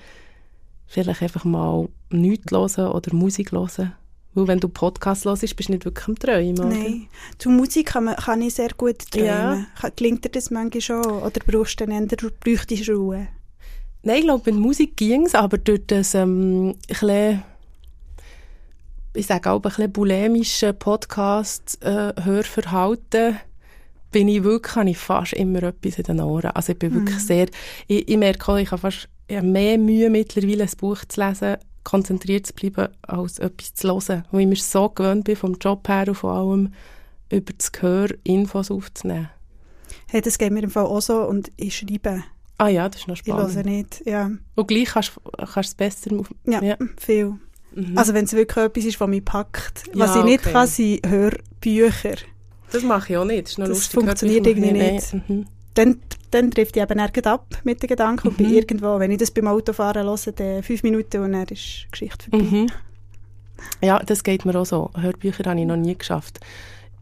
[0.86, 3.93] vielleicht einfach mal nichts hören oder Musik hören.
[4.34, 6.69] Weil wenn du Podcast hörst, bist du nicht wirklich am Träumen, oder?
[6.69, 7.08] Nein.
[7.39, 9.67] Zu Musik kann, man, kann ich sehr gut träumen.
[9.82, 9.89] Ja.
[9.95, 11.06] Gelingt dir das manchmal schon?
[11.06, 13.28] Oder brauchst du dann eher, bräuchtest Ruhe?
[14.04, 17.43] Nein, ich glaube, mit Musik ging es, aber durch das ähm, ein
[19.17, 23.39] ich sage auch ein bisschen bulimische Podcast-Hörverhalten, äh,
[24.12, 26.52] bin ich wirklich, habe ich fast immer etwas in den Ohren.
[26.52, 26.96] Also ich bin mhm.
[27.00, 27.48] wirklich sehr,
[27.88, 31.22] ich, ich merke auch, ich habe fast ich habe mehr Mühe mittlerweile, ein Buch zu
[31.22, 34.26] lesen, konzentriert zu bleiben, als etwas zu hören.
[34.32, 36.74] Weil ich mir so gewöhnt bin, vom Job her und vor allem
[37.30, 39.30] über das Gehör Infos aufzunehmen.
[40.08, 42.24] Hey, das geht mir im Fall auch so und ich schreibe
[42.58, 43.50] Ah ja, das ist noch spannend.
[43.50, 44.32] Ich höre nicht, ja.
[44.56, 46.12] Und gleich kannst du es besser...
[46.46, 46.78] Ja, ja.
[46.98, 47.36] viel.
[47.76, 47.98] Mhm.
[47.98, 49.84] Also wenn es wirklich etwas ist, was mich packt.
[49.93, 50.54] Was ja, ich nicht okay.
[50.54, 52.15] kann, sind Hörbücher.
[52.71, 53.43] Das mache ich auch nicht.
[53.43, 53.99] Das, ist noch das lustig.
[53.99, 55.13] funktioniert irgendwie nicht.
[55.13, 55.30] nicht.
[55.30, 55.45] Mhm.
[55.73, 55.99] Dann,
[56.32, 58.32] dann trifft ich eben nirgends ab mit den Gedanken mhm.
[58.32, 61.86] und bin irgendwo, wenn ich das beim Autofahren höre, dann fünf Minuten und dann ist
[61.86, 62.45] die Geschichte vorbei.
[62.45, 62.67] Mhm.
[63.82, 64.91] Ja, das geht mir auch so.
[64.95, 66.39] Hörbücher habe ich noch nie geschafft.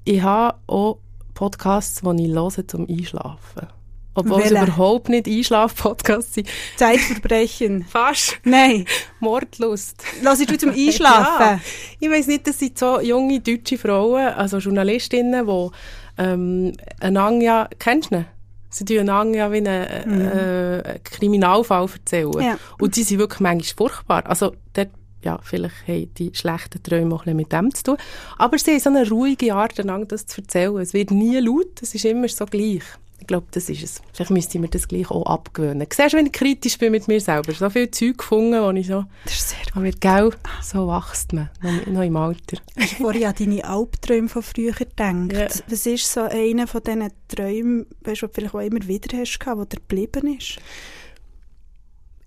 [0.03, 0.99] Ich habe auch
[1.33, 3.67] Podcasts, die ich höre zum Einschlafen.
[4.15, 6.47] Obwohl es überhaupt nicht Einschlaf-Podcasts sind.
[6.77, 7.83] Zeitverbrechen.
[7.89, 8.39] Fast.
[8.43, 8.85] Nein.
[9.19, 10.03] Mordlust.
[10.23, 11.35] Lass ich du zum Einschlafen?
[11.39, 11.59] ja.
[11.99, 15.69] Ich weiss nicht, das sind so junge deutsche Frauen, also Journalistinnen, die
[16.17, 18.25] ähm, einander ja, kennst du ihn?
[18.69, 20.21] Sie tun einander ja wie einen mhm.
[20.21, 22.41] äh, Kriminalfall erzählen.
[22.41, 22.57] Ja.
[22.79, 24.25] Und die sind wirklich manchmal furchtbar.
[24.25, 24.89] Also dort
[25.25, 27.97] ja, vielleicht haben die schlechten Träume auch ein mit dem zu tun.
[28.37, 30.77] Aber sie haben so eine ruhige Art, einander das zu erzählen.
[30.77, 32.83] Es wird nie laut, es ist immer so gleich.
[33.19, 34.01] Ich glaube, das ist es.
[34.13, 35.87] Vielleicht müsste ich mir das gleich auch abgewöhnen.
[35.91, 37.53] Siehst du, wenn ich kritisch bin mit mir selber?
[37.53, 39.05] So viel Zeug gefunden, wo ich so...
[39.23, 39.77] Das ist sehr gut.
[39.77, 42.57] Aber gell, so wächst man, noch, noch im Alter.
[42.77, 45.33] Hast du vorhin an deine Albträume von früher gedacht?
[45.33, 45.47] Ja.
[45.67, 49.55] Was ist so einer von diesen Träumen, weißt du, vielleicht auch immer wieder hast, der
[49.55, 50.57] dir geblieben ist?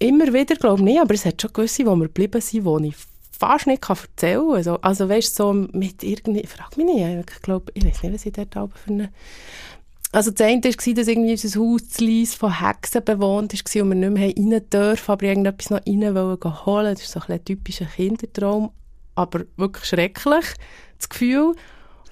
[0.01, 2.89] Immer wieder, glaube ich nicht, aber es hat schon gewisse, die mir geblieben sind, die
[2.89, 2.97] ich
[3.39, 4.57] fast nicht kann erzählen kann.
[4.57, 8.15] Also, also weißt du, so mit irgendwie, frag mich nicht, ich glaube, ich weiß nicht,
[8.15, 9.13] was ich dort für eine
[10.13, 13.91] also das eine war, dass irgendwie unser Haus zu Lies von Hexen bewohnt war und
[13.91, 16.95] wir nicht mehr rein dürfen, aber irgendetwas noch rein wollen holen.
[16.95, 18.71] Das ist so ein typischer Kindertraum,
[19.15, 20.47] aber wirklich schrecklich,
[20.97, 21.55] das Gefühl.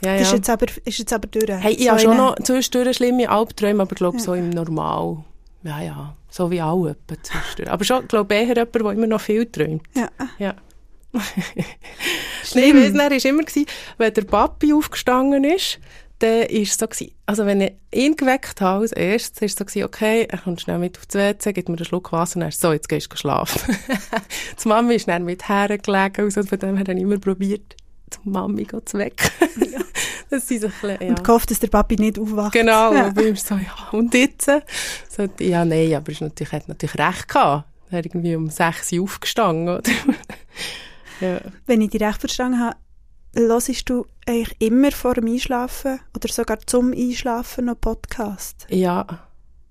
[0.04, 0.20] Ja, ja.
[0.20, 1.48] Ist, jetzt aber, ist jetzt aber durch?
[1.48, 4.22] Hey, ich so habe schon noch zwischendurch schlimme Albträume, aber ich glaube ja.
[4.22, 5.24] so im Normal.
[5.62, 7.70] Ja, ja, so wie alle zwischendurch.
[7.70, 9.82] Aber schon, glaube ich, eher jemand, der immer noch viel träumt.
[9.94, 10.10] Ja.
[10.38, 10.54] ja.
[12.44, 12.76] Schlimm.
[12.76, 13.42] Ich weiss, war immer,
[13.96, 15.80] wenn der Papi aufgestanden ist,
[16.18, 17.12] dann war es so, gewesen.
[17.26, 20.60] also wenn ich ihn geweckt habe als erstes, war es so, gewesen, okay, er kommt
[20.60, 23.12] schnell mit auf die WC, gibt mir einen Schluck Wasser und ist so, jetzt gehst
[23.12, 23.76] du schlafen.
[24.62, 27.76] die Mami ist dann mit hergelegen, also von dem her habe ich immer probiert,
[28.24, 29.30] die Mami zu wecken.
[30.30, 31.08] das ist ein bisschen, ja.
[31.08, 32.52] Und gehofft, dass der Papi nicht aufwacht.
[32.52, 33.08] Genau, ja.
[33.08, 34.50] und ich so, ja, und jetzt?
[35.08, 37.66] So, ja, nein, aber er hat natürlich recht gehabt.
[37.90, 39.90] Er irgendwie um 6 Uhr aufgestanden, oder?
[41.20, 41.40] ja.
[41.66, 42.76] Wenn ich dich recht verstanden habe,
[43.36, 48.66] hörst du eigentlich immer vor dem Einschlafen oder sogar zum Einschlafen noch Podcast?
[48.70, 49.26] Ja,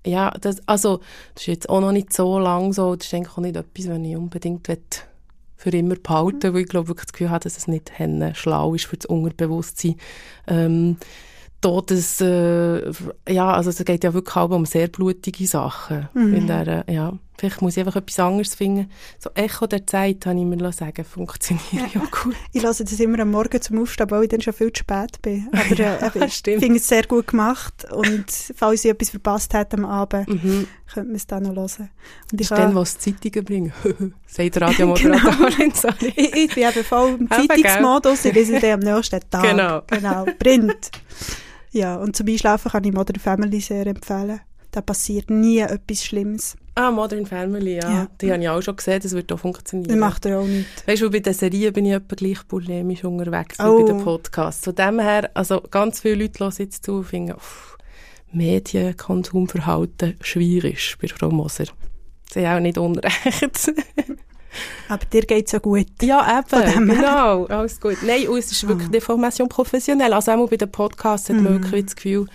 [0.06, 1.00] ja, das, also
[1.34, 2.94] das ist jetzt auch noch nicht so lang so.
[2.94, 4.68] Das ist eigentlich auch nicht etwas, was ich unbedingt
[5.56, 7.90] für immer behalten weil ich glaube wirklich das Gefühl habe, dass es nicht
[8.34, 9.96] schlau ist für das Unterbewusstsein.
[10.46, 10.96] Ähm,
[11.60, 12.92] Todes, äh,
[13.28, 16.08] ja, also es geht ja wirklich auch um sehr blutige Sachen.
[16.14, 16.34] Mhm.
[16.34, 18.90] In der, ja, vielleicht muss ich einfach etwas anderes finden.
[19.18, 22.34] So Echo der Zeit, habe ich mir sagen, funktioniert ja, ja gut.
[22.52, 25.20] Ich lasse das immer am Morgen zum Aufstehen, weil ich dann schon viel zu spät
[25.22, 25.48] bin.
[25.52, 29.84] Aber äh, ich finde es sehr gut gemacht und falls ich etwas verpasst hätte am
[29.84, 30.66] Abend, mhm.
[30.92, 31.90] könnte man es dann noch hören.
[32.32, 33.72] Und ich ist dann, was Zeitungen bringen,
[34.26, 35.94] sagt Radiomoderatorin, genau.
[36.00, 39.42] ich, ich bin eben voll im Zeitungsmodus, ich lese dann am nächsten Tag.
[39.42, 39.82] Genau.
[39.86, 40.90] Genau, Print.
[41.72, 44.40] Ja, und zum Einschlafen kann ich Modern Family sehr empfehlen.
[44.70, 46.56] Da passiert nie etwas Schlimmes.
[46.78, 47.90] Ah, Modern Family, ja.
[47.90, 48.06] ja.
[48.20, 49.88] Die habe ich auch schon gesehen, das wird auch funktionieren.
[49.88, 50.86] Das macht er auch nicht.
[50.86, 53.78] Weißt du, bei den Serien bin ich etwa gleich polemisch unterwegs oh.
[53.78, 54.62] wie bei den Podcasts.
[54.62, 57.78] Von dem her, also ganz viele Leute hören jetzt zu und finden, uff,
[58.30, 61.64] Medienkonsumverhalten schwierig bei Frau Moser.
[62.30, 63.72] Sie haben auch nicht unrecht.
[64.88, 65.86] Aber dir geht es ja gut.
[66.02, 67.96] Ja, eben, genau, alles gut.
[68.02, 69.04] Nein, es ist wirklich ah.
[69.04, 70.12] Formation professionell.
[70.12, 71.62] Also auch bei den Podcasts hat man mhm.
[71.62, 72.26] wirklich das Gefühl,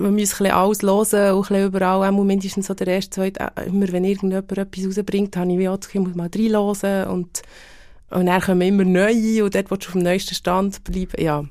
[0.00, 3.66] man muss ein alles hören und ein überall, auch mindestens so der erste, zweite, äh,
[3.66, 7.42] immer wenn irgendjemand etwas rausbringt, habe ich wie auch das Gefühl, muss mal reinhören und,
[8.10, 11.44] und dann kommen immer neue und dort willst du auf dem neuesten Stand bleiben, ja.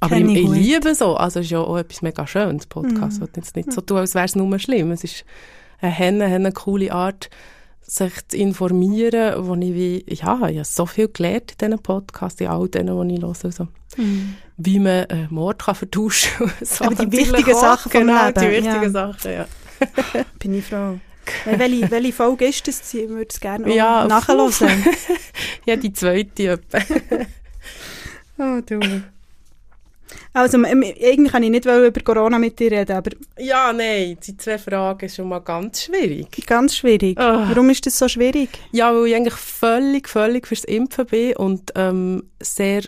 [0.00, 3.20] Aber ich, ich, liebe so, also es ist ja auch etwas mega Schönes, Podcast.
[3.20, 3.24] Mm.
[3.34, 4.92] jetzt nicht so tun, als wäre es nur schlimm.
[4.92, 5.24] Es ist
[5.80, 7.30] eine, eine, eine coole Art,
[7.88, 12.40] sich zu informieren, wo ich wie, ja, ich habe so viel gelernt in diesen Podcasts,
[12.40, 13.34] in all denen, die ich höre.
[13.44, 14.36] Also, mhm.
[14.58, 16.52] Wie man äh, Mord kann vertauschen kann.
[16.62, 18.40] so Aber die wichtigen Sachen vom genau, Leben.
[18.40, 18.90] die wichtigen ja.
[18.90, 19.46] Sachen, ja.
[20.38, 20.98] Bin ich froh.
[21.44, 22.92] welche, welche Folge ist das?
[22.94, 24.50] Ich würde es gerne ja, nachhören.
[25.66, 26.60] ja, die zweite.
[28.38, 28.80] oh, du.
[30.32, 33.10] Also, irgendwie kann ich nicht über Corona mit dir reden, aber...
[33.38, 36.46] Ja, nein, die zwei Fragen sind schon mal ganz schwierig.
[36.46, 37.18] Ganz schwierig?
[37.18, 37.22] Oh.
[37.22, 38.50] Warum ist das so schwierig?
[38.72, 42.82] Ja, weil ich eigentlich völlig, völlig fürs Impfen bin und ähm, sehr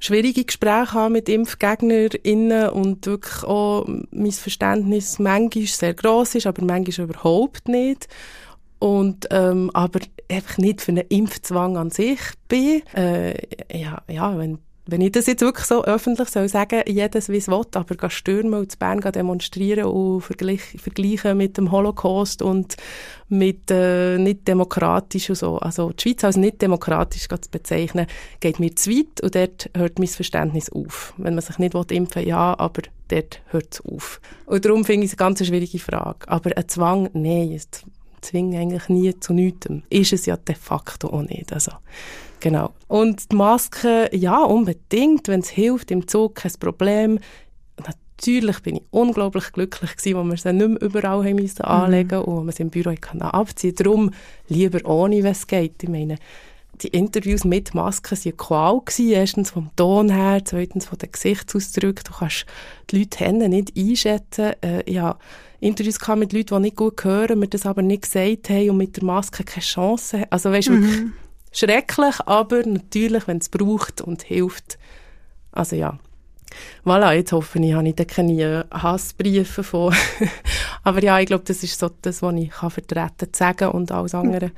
[0.00, 6.64] schwierige Gespräche habe mit ImpfgegnerInnen und wirklich auch mein Verständnis manchmal sehr gross ist, aber
[6.64, 8.08] manchmal überhaupt nicht.
[8.78, 12.82] Und, ähm, aber einfach nicht für einen Impfzwang an sich bin.
[12.94, 13.34] Äh,
[13.78, 14.58] ja, ja, wenn
[14.90, 18.54] wenn ich das jetzt wirklich so öffentlich soll sagen, jedes wie es will, aber stürmen
[18.54, 22.76] und zu Bern demonstrieren und vergleich, vergleichen mit dem Holocaust und
[23.28, 25.58] mit äh, nicht demokratisch und so.
[25.58, 28.06] Also die Schweiz als nicht demokratisch zu bezeichnen,
[28.40, 31.14] geht mir zu weit und dort hört mein Verständnis auf.
[31.16, 34.20] Wenn man sich nicht impfen will, ja, aber dort hört es auf.
[34.46, 36.28] Und darum finde ich es eine ganz schwierige Frage.
[36.28, 37.60] Aber ein Zwang, nein,
[38.20, 39.68] es zwingt eigentlich nie zu nichts.
[39.88, 41.52] Ist es ja de facto auch nicht.
[41.52, 41.72] Also,
[42.40, 42.72] Genau.
[42.88, 47.18] Und die Maske, ja, unbedingt, wenn es hilft, im Zug kein Problem.
[47.76, 51.70] Natürlich bin ich unglaublich glücklich gewesen, wo wir sie nicht mehr überall haben müssen mhm.
[51.70, 54.10] anlegen und wo man sie im Büro kann abziehen Darum
[54.48, 55.82] lieber ohne, wenn es geht.
[55.82, 56.16] Ich meine,
[56.82, 58.80] die Interviews mit Masken waren Qual.
[58.80, 59.10] Gewesen.
[59.10, 62.04] Erstens vom Ton her, zweitens von den Gesichtsausdrücken.
[62.04, 62.46] Du kannst
[62.90, 64.54] die Leute nicht einschätzen.
[64.62, 65.18] Äh, ja,
[65.60, 68.96] Interviews mit Leuten, die nicht gut hören, mir das aber nicht gesagt haben und mit
[68.96, 70.26] der Maske keine Chance haben.
[70.30, 70.82] Also weißt, mhm.
[70.82, 71.12] wirklich
[71.52, 74.78] schrecklich, aber natürlich, wenn es braucht und hilft.
[75.52, 75.98] Also ja.
[76.84, 79.94] Voilà, jetzt hoffe ich, habe ich da keine Hassbriefe von.
[80.82, 83.92] aber ja, ich glaube, das ist so das, was ich kann vertreten zu sagen und
[83.92, 84.50] alles andere.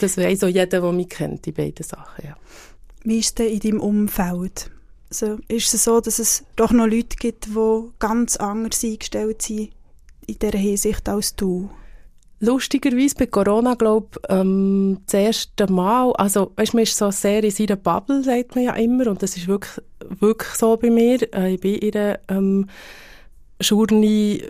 [0.00, 2.36] Das weiß auch jeder, der mich kennt, die beiden Sachen, ja.
[3.04, 4.70] Wie ist es denn in deinem Umfeld?
[5.10, 9.70] Also, ist es so, dass es doch noch Leute gibt, die ganz anders eingestellt sind
[10.26, 11.70] in dieser Hinsicht als du?
[12.40, 17.44] Lustigerweise bei Corona, glaube ich, ähm, das erste Mal, also, weißt, man ist so sehr
[17.44, 19.84] in seiner Bubble, sagt man ja immer, und das ist wirklich,
[20.18, 21.22] wirklich so bei mir.
[21.34, 22.68] Äh, ich bin in einer, ähm,
[23.62, 24.42] schurni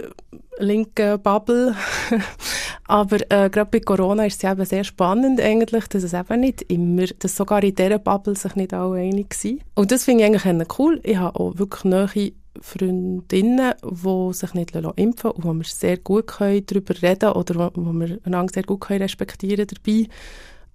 [0.58, 1.74] linken Bubble.
[2.86, 6.62] Aber äh, gerade bei Corona ist es eben sehr spannend eigentlich, dass es eben nicht
[6.62, 9.62] immer, dass sogar in dieser Bubble sich nicht alle einig sind.
[9.74, 11.00] Und das finde ich eigentlich cool.
[11.02, 15.96] Ich habe auch wirklich neue Freundinnen, die sich nicht impfen lassen und wo wir sehr
[15.96, 20.06] gut können darüber reden oder wo, wo wir einander sehr gut können respektieren dabei.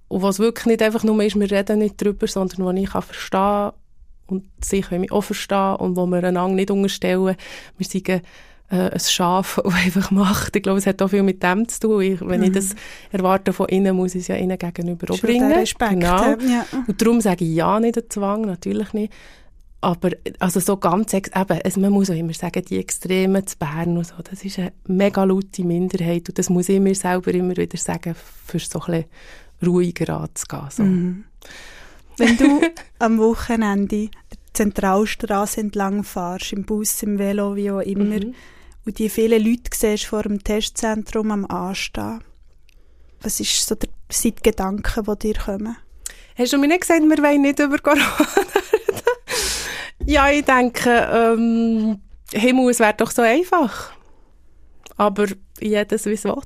[0.07, 3.01] Und was wirklich nicht einfach nur ist, wir reden nicht darüber, sondern wo ich kann
[3.01, 3.71] verstehen
[4.28, 7.36] und sie können mich auch verstehen und wo wir einander nicht unterstellen,
[7.78, 8.21] wir sind äh,
[8.69, 10.55] ein Schaf, das einfach macht.
[10.55, 12.01] Ich glaube, es hat auch viel mit dem zu tun.
[12.01, 12.47] Ich, wenn mhm.
[12.47, 12.75] ich das
[13.11, 15.51] erwarte von innen, muss ich es ja ihnen gegenüber auch bringen.
[15.51, 16.23] Respekt, genau.
[16.32, 16.65] Ja.
[16.88, 19.13] Und darum sage ich ja nicht den Zwang, natürlich nicht.
[19.80, 20.09] Aber
[20.39, 24.07] also so ganz, eben, also man muss auch immer sagen, die Extremen zu Bern und
[24.07, 27.78] so, das ist eine mega laute Minderheit und das muss ich mir selber immer wieder
[27.78, 28.15] sagen,
[28.45, 29.05] für so ein bisschen
[29.65, 30.67] ruhiger anzugehen.
[30.71, 30.84] So.
[30.84, 31.23] Mhm.
[32.18, 32.61] Wenn du
[32.99, 34.09] am Wochenende die
[34.53, 38.34] Zentralstraße entlang fährst, im Bus, im Velo, wie auch immer, mhm.
[38.86, 42.24] und die vielen Leute siehst vor dem Testzentrum am Anstehen,
[43.22, 43.89] was ist so der
[44.43, 45.78] Gedanken, die dir kommen?
[46.38, 49.01] Hast du mir nicht gesagt, wir wollen nicht über Corona reden?
[50.05, 51.99] ja, ich denke, ähm,
[52.32, 53.96] Himmel, es wäre doch so einfach.
[54.97, 55.27] Aber
[55.59, 56.41] jedes wie es will.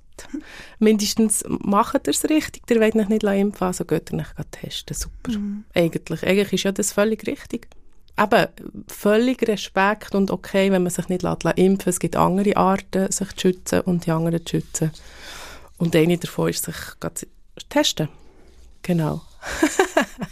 [0.79, 4.95] Mindestens macht ihr es richtig, ihr wollt euch nicht impfen, also geht ihr nicht testen.
[4.95, 5.37] Super.
[5.37, 5.63] Mhm.
[5.73, 7.67] Eigentlich, eigentlich ist ja das völlig richtig.
[8.19, 8.47] Eben,
[8.87, 11.87] völlig Respekt und okay, wenn man sich nicht impfen lässt.
[11.87, 14.91] Es gibt andere Arten, sich zu schützen und die anderen zu schützen.
[15.77, 16.75] Und eine davon ist, sich
[17.15, 17.25] zu
[17.69, 18.09] testen.
[18.83, 19.21] Genau.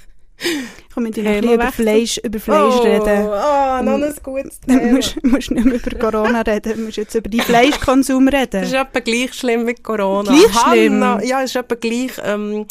[0.94, 3.28] Komm, wir hey, über Fleisch, über Fleisch oh, reden.
[3.30, 4.80] Ah, oh, noch ein gutes Thema.
[4.80, 8.62] Du musst, musst nicht mehr über Corona reden, du musst jetzt über deinen Fleischkonsum reden.
[8.62, 10.32] Das ist etwa gleich schlimm wie Corona.
[10.32, 10.94] Gleich schlimm?
[11.04, 12.66] Hanna, ja, es ist etwa gleich, ähm,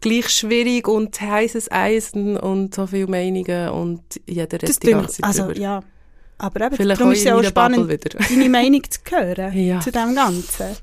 [0.00, 5.24] gleich schwierig und heißes Eisen und so viele Meinungen und jeder redet die ganze Zeit
[5.24, 5.58] Also, drüber.
[5.58, 5.82] ja.
[6.38, 7.90] Aber eben, Vielleicht darum ist es ja auch spannend,
[8.30, 9.80] deine Meinung zu hören ja.
[9.80, 10.76] zu dem Ganzen.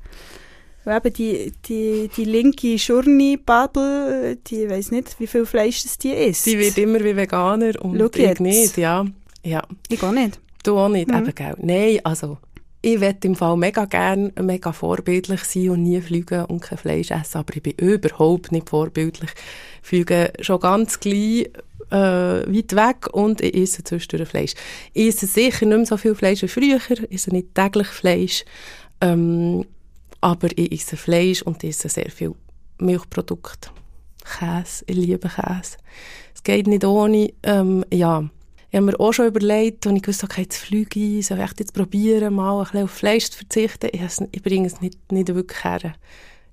[0.86, 6.10] Weil eben die, die, die linke Schurni-Bubble, die weiß nicht, wie viel Fleisch das die
[6.12, 6.46] ist.
[6.46, 8.40] Die wird immer wie Veganer und Schau ich jetzt.
[8.40, 9.04] nicht, ja.
[9.42, 9.62] ja.
[9.88, 10.40] Ich auch nicht.
[10.62, 11.16] Du auch nicht, Mhm.
[11.16, 11.56] eben, gell.
[11.60, 12.38] Nein, also,
[12.82, 17.10] ich möchte im Fall mega gern mega vorbildlich sein und nie fliegen und kein Fleisch
[17.10, 19.30] essen, aber ich bin überhaupt nicht vorbildlich.
[19.82, 21.50] Ich fliege schon ganz gleich
[21.90, 24.54] äh, weit weg und ich esse zwischendurch Fleisch.
[24.92, 28.44] Ich esse sicher nicht mehr so viel Fleisch wie früher, ich esse nicht täglich Fleisch,
[29.00, 29.64] ähm,
[30.26, 32.34] aber ich esse Fleisch und ich esse sehr viel
[32.78, 33.70] Milchprodukte.
[34.24, 35.76] Käse, ich liebe Käse.
[36.34, 38.28] Es geht nicht ohne, ähm, ja.
[38.70, 41.58] Ich habe mir auch schon überlegt, und ich wusste, okay, jetzt fliege ich, soll ich
[41.60, 43.88] jetzt probieren, mal ein bisschen auf Fleisch zu verzichten.
[43.92, 44.02] Ich,
[44.32, 45.94] ich bringe es nicht, nicht wirklich her.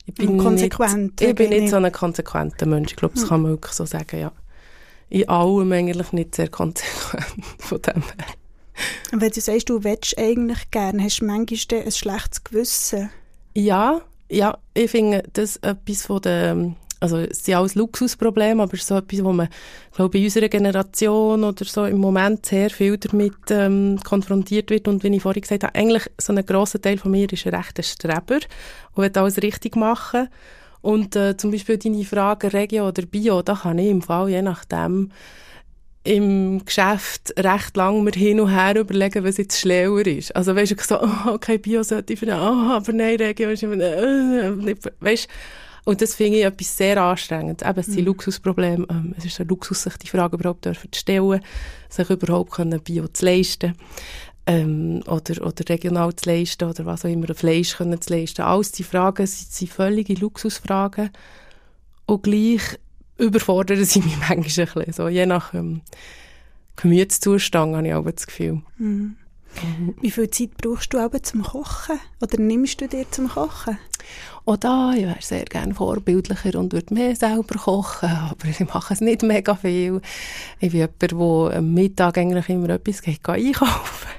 [0.05, 1.69] Ich bin konsequent, Nicht, ich bin nicht ich.
[1.71, 2.91] so ein konsequenter Mensch.
[2.91, 4.31] Ich glaube, das kann man wirklich so sagen, ja.
[5.09, 7.25] In allem eigentlich nicht sehr konsequent
[7.57, 8.27] von dem her.
[9.11, 13.09] Und wenn du sagst, du willst eigentlich gerne, hast du manchmal ein schlechtes Gewissen.
[13.53, 18.81] Ja, ja, ich finde das etwas von der, also es sind alles Luxusprobleme, aber es
[18.81, 19.47] ist so etwas, wo man,
[19.95, 24.87] glaube ich, in unserer Generation oder so im Moment sehr viel damit ähm, konfrontiert wird.
[24.87, 27.53] Und wie ich vorhin gesagt habe, eigentlich so ein grosser Teil von mir ist ein
[27.53, 28.39] rechter Streber
[28.93, 30.29] und will alles richtig machen.
[30.81, 34.41] Und äh, zum Beispiel deine Frage Regio oder Bio, da kann ich im Fall je
[34.41, 35.11] nachdem
[36.03, 40.35] im Geschäft recht lang mir hin und her überlegen, was jetzt schlauer ist.
[40.35, 43.63] Also weisst du, so, oh, okay, Bio sollte ich finden, oh, aber nein, Regio ist
[43.63, 45.29] immer, äh, weisst
[45.85, 47.61] und das finde ich etwas sehr anstrengend.
[47.61, 48.87] Eben, es sind Luxusprobleme.
[48.89, 51.41] Ähm, es ist ein Luxus, sich die Frage überhaupt dürfen zu stellen,
[51.89, 53.75] sich überhaupt können Bio zu leisten.
[54.45, 58.41] Ähm, oder, oder regional zu leisten, oder was auch immer, Fleisch können zu leisten.
[58.41, 61.09] Alles die Fragen sind, sind völlige Luxusfragen.
[62.05, 62.79] Und gleich
[63.23, 64.93] überfordern sie mich manchmal ein bisschen.
[64.93, 65.81] So, je nach ähm,
[66.75, 68.61] Gemütszustand habe ich auch das Gefühl.
[70.01, 71.99] Wie viel Zeit brauchst du aber zum Kochen?
[72.21, 73.77] Oder nimmst du dir zum Kochen?
[74.45, 78.93] Auch da, ich wäre sehr gerne vorbildlicher und würde mehr selber kochen, aber ich mache
[78.93, 80.01] es nicht mega viel.
[80.59, 81.01] Ich bin jemand,
[81.51, 84.09] der am Mittag eigentlich immer etwas geht einkaufen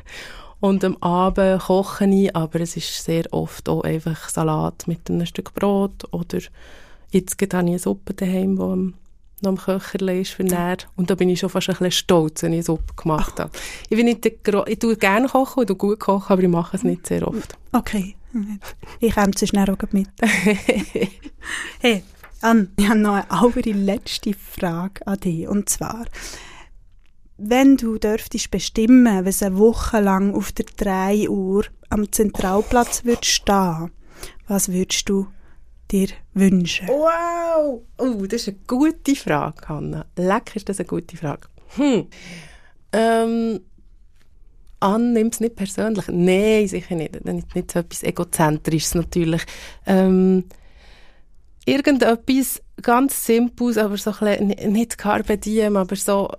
[0.61, 5.26] und am Abend koche ich, aber es ist sehr oft auch einfach Salat mit einem
[5.26, 6.38] Stück Brot oder
[7.14, 8.94] jetzt habe ich eine Suppe daheim, die am-
[9.42, 10.78] noch am Köcherle ist für näher.
[10.96, 13.50] Und da bin ich schon fast ein bisschen stolz, wenn ich Suppe gemacht habe.
[13.88, 16.76] Ich, bin nicht der Gro ich tue gerne kochen und gut kochen, aber ich mache
[16.76, 17.56] es nicht sehr oft.
[17.72, 18.16] Okay.
[19.00, 20.08] Ich komme zu schnell auch mit.
[21.80, 22.02] hey,
[22.40, 25.46] Ann, ich habe noch eine allerletzte Frage an dich.
[25.46, 26.04] Und zwar,
[27.36, 33.26] wenn du dürftest bestimmen, was eine Woche lang auf der 3 Uhr am Zentralplatz würdest
[33.26, 33.90] stehen,
[34.48, 35.28] was würdest du
[35.91, 36.89] dir wünschen?
[36.89, 37.82] Wow!
[37.99, 40.07] Oh, das ist eine gute Frage, Hanna.
[40.16, 41.49] Leck ist das eine gute Frage.
[41.76, 42.07] Hm.
[42.93, 43.61] Ähm,
[44.80, 46.05] an, nimm es nicht persönlich.
[46.09, 47.24] Nein, sicher nicht.
[47.24, 49.43] Nicht, nicht so etwas Egozentrisches natürlich.
[49.87, 50.45] Ähm,
[51.64, 56.30] irgendetwas ganz Simples, aber so ein bisschen, nicht Carpe Diem, aber so,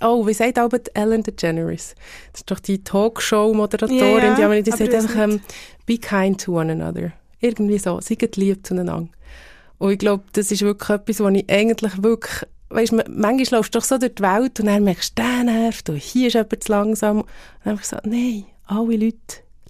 [0.00, 1.94] oh, wie sagt Albert Ellen DeGeneres?
[2.32, 5.40] Das ist doch die Talkshow-Moderatorin, ja, die, die sagt einfach, ähm,
[5.86, 7.12] be kind to one another.
[7.40, 9.08] Irgendwie so, seid lieb zueinander.
[9.78, 13.78] Und ich glaube, das ist wirklich etwas, was ich eigentlich wirklich, weißt, manchmal läufst du
[13.78, 16.64] doch so durch die Welt und dann merkst du, der nervt und hier ist jemand
[16.64, 17.20] zu langsam.
[17.20, 17.28] Und
[17.64, 19.16] dann habe ich gesagt, nein, alle Leute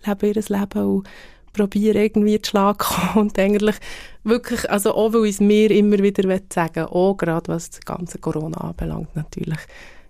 [0.04, 1.08] leben ihr Leben und
[1.52, 3.76] probieren irgendwie zu Schlag kommen und eigentlich
[4.24, 8.18] wirklich, also auch weil ich es mir immer wieder sagen auch gerade was das ganze
[8.18, 9.58] Corona anbelangt natürlich.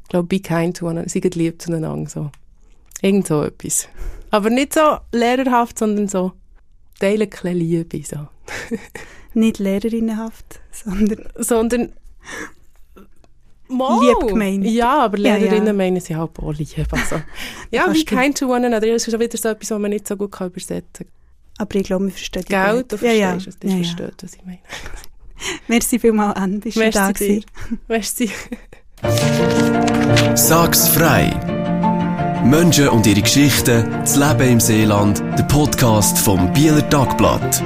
[0.02, 2.30] Ich glaube, be kind one, seid lieb zueinander, so.
[3.02, 3.88] Irgend so etwas.
[4.30, 6.32] Aber nicht so lehrerhaft, sondern so
[6.98, 8.28] teilen ein Liebe, so.
[9.34, 11.28] nicht lehrerinnenhaft, sondern...
[11.36, 11.92] Sondern
[13.68, 14.00] Mal.
[14.00, 14.64] Lieb gemeint.
[14.64, 15.72] Ja, aber Lehrerinnen ja, ja.
[15.74, 16.86] meinen sie halt auch lieb.
[16.90, 17.20] Also,
[17.70, 18.86] ja, wie kind to one another.
[18.86, 21.06] Das ist schon wieder so etwas, was man nicht so gut kann übersetzen kann.
[21.58, 23.36] Aber ich glaube, wir verstehen dich Gell, du verstehst ja, ja.
[23.36, 23.58] es.
[23.58, 24.60] Du ja, verstehst, was ich meine.
[25.68, 26.58] Merci vielmals, Anne.
[26.58, 27.76] Bist Merci du da.
[27.88, 28.30] Merci.
[30.34, 31.57] Sag's frei.
[32.44, 37.62] Menschen und ihre Geschichten, das Leben im Seeland, der Podcast vom Bieler Tagblatt.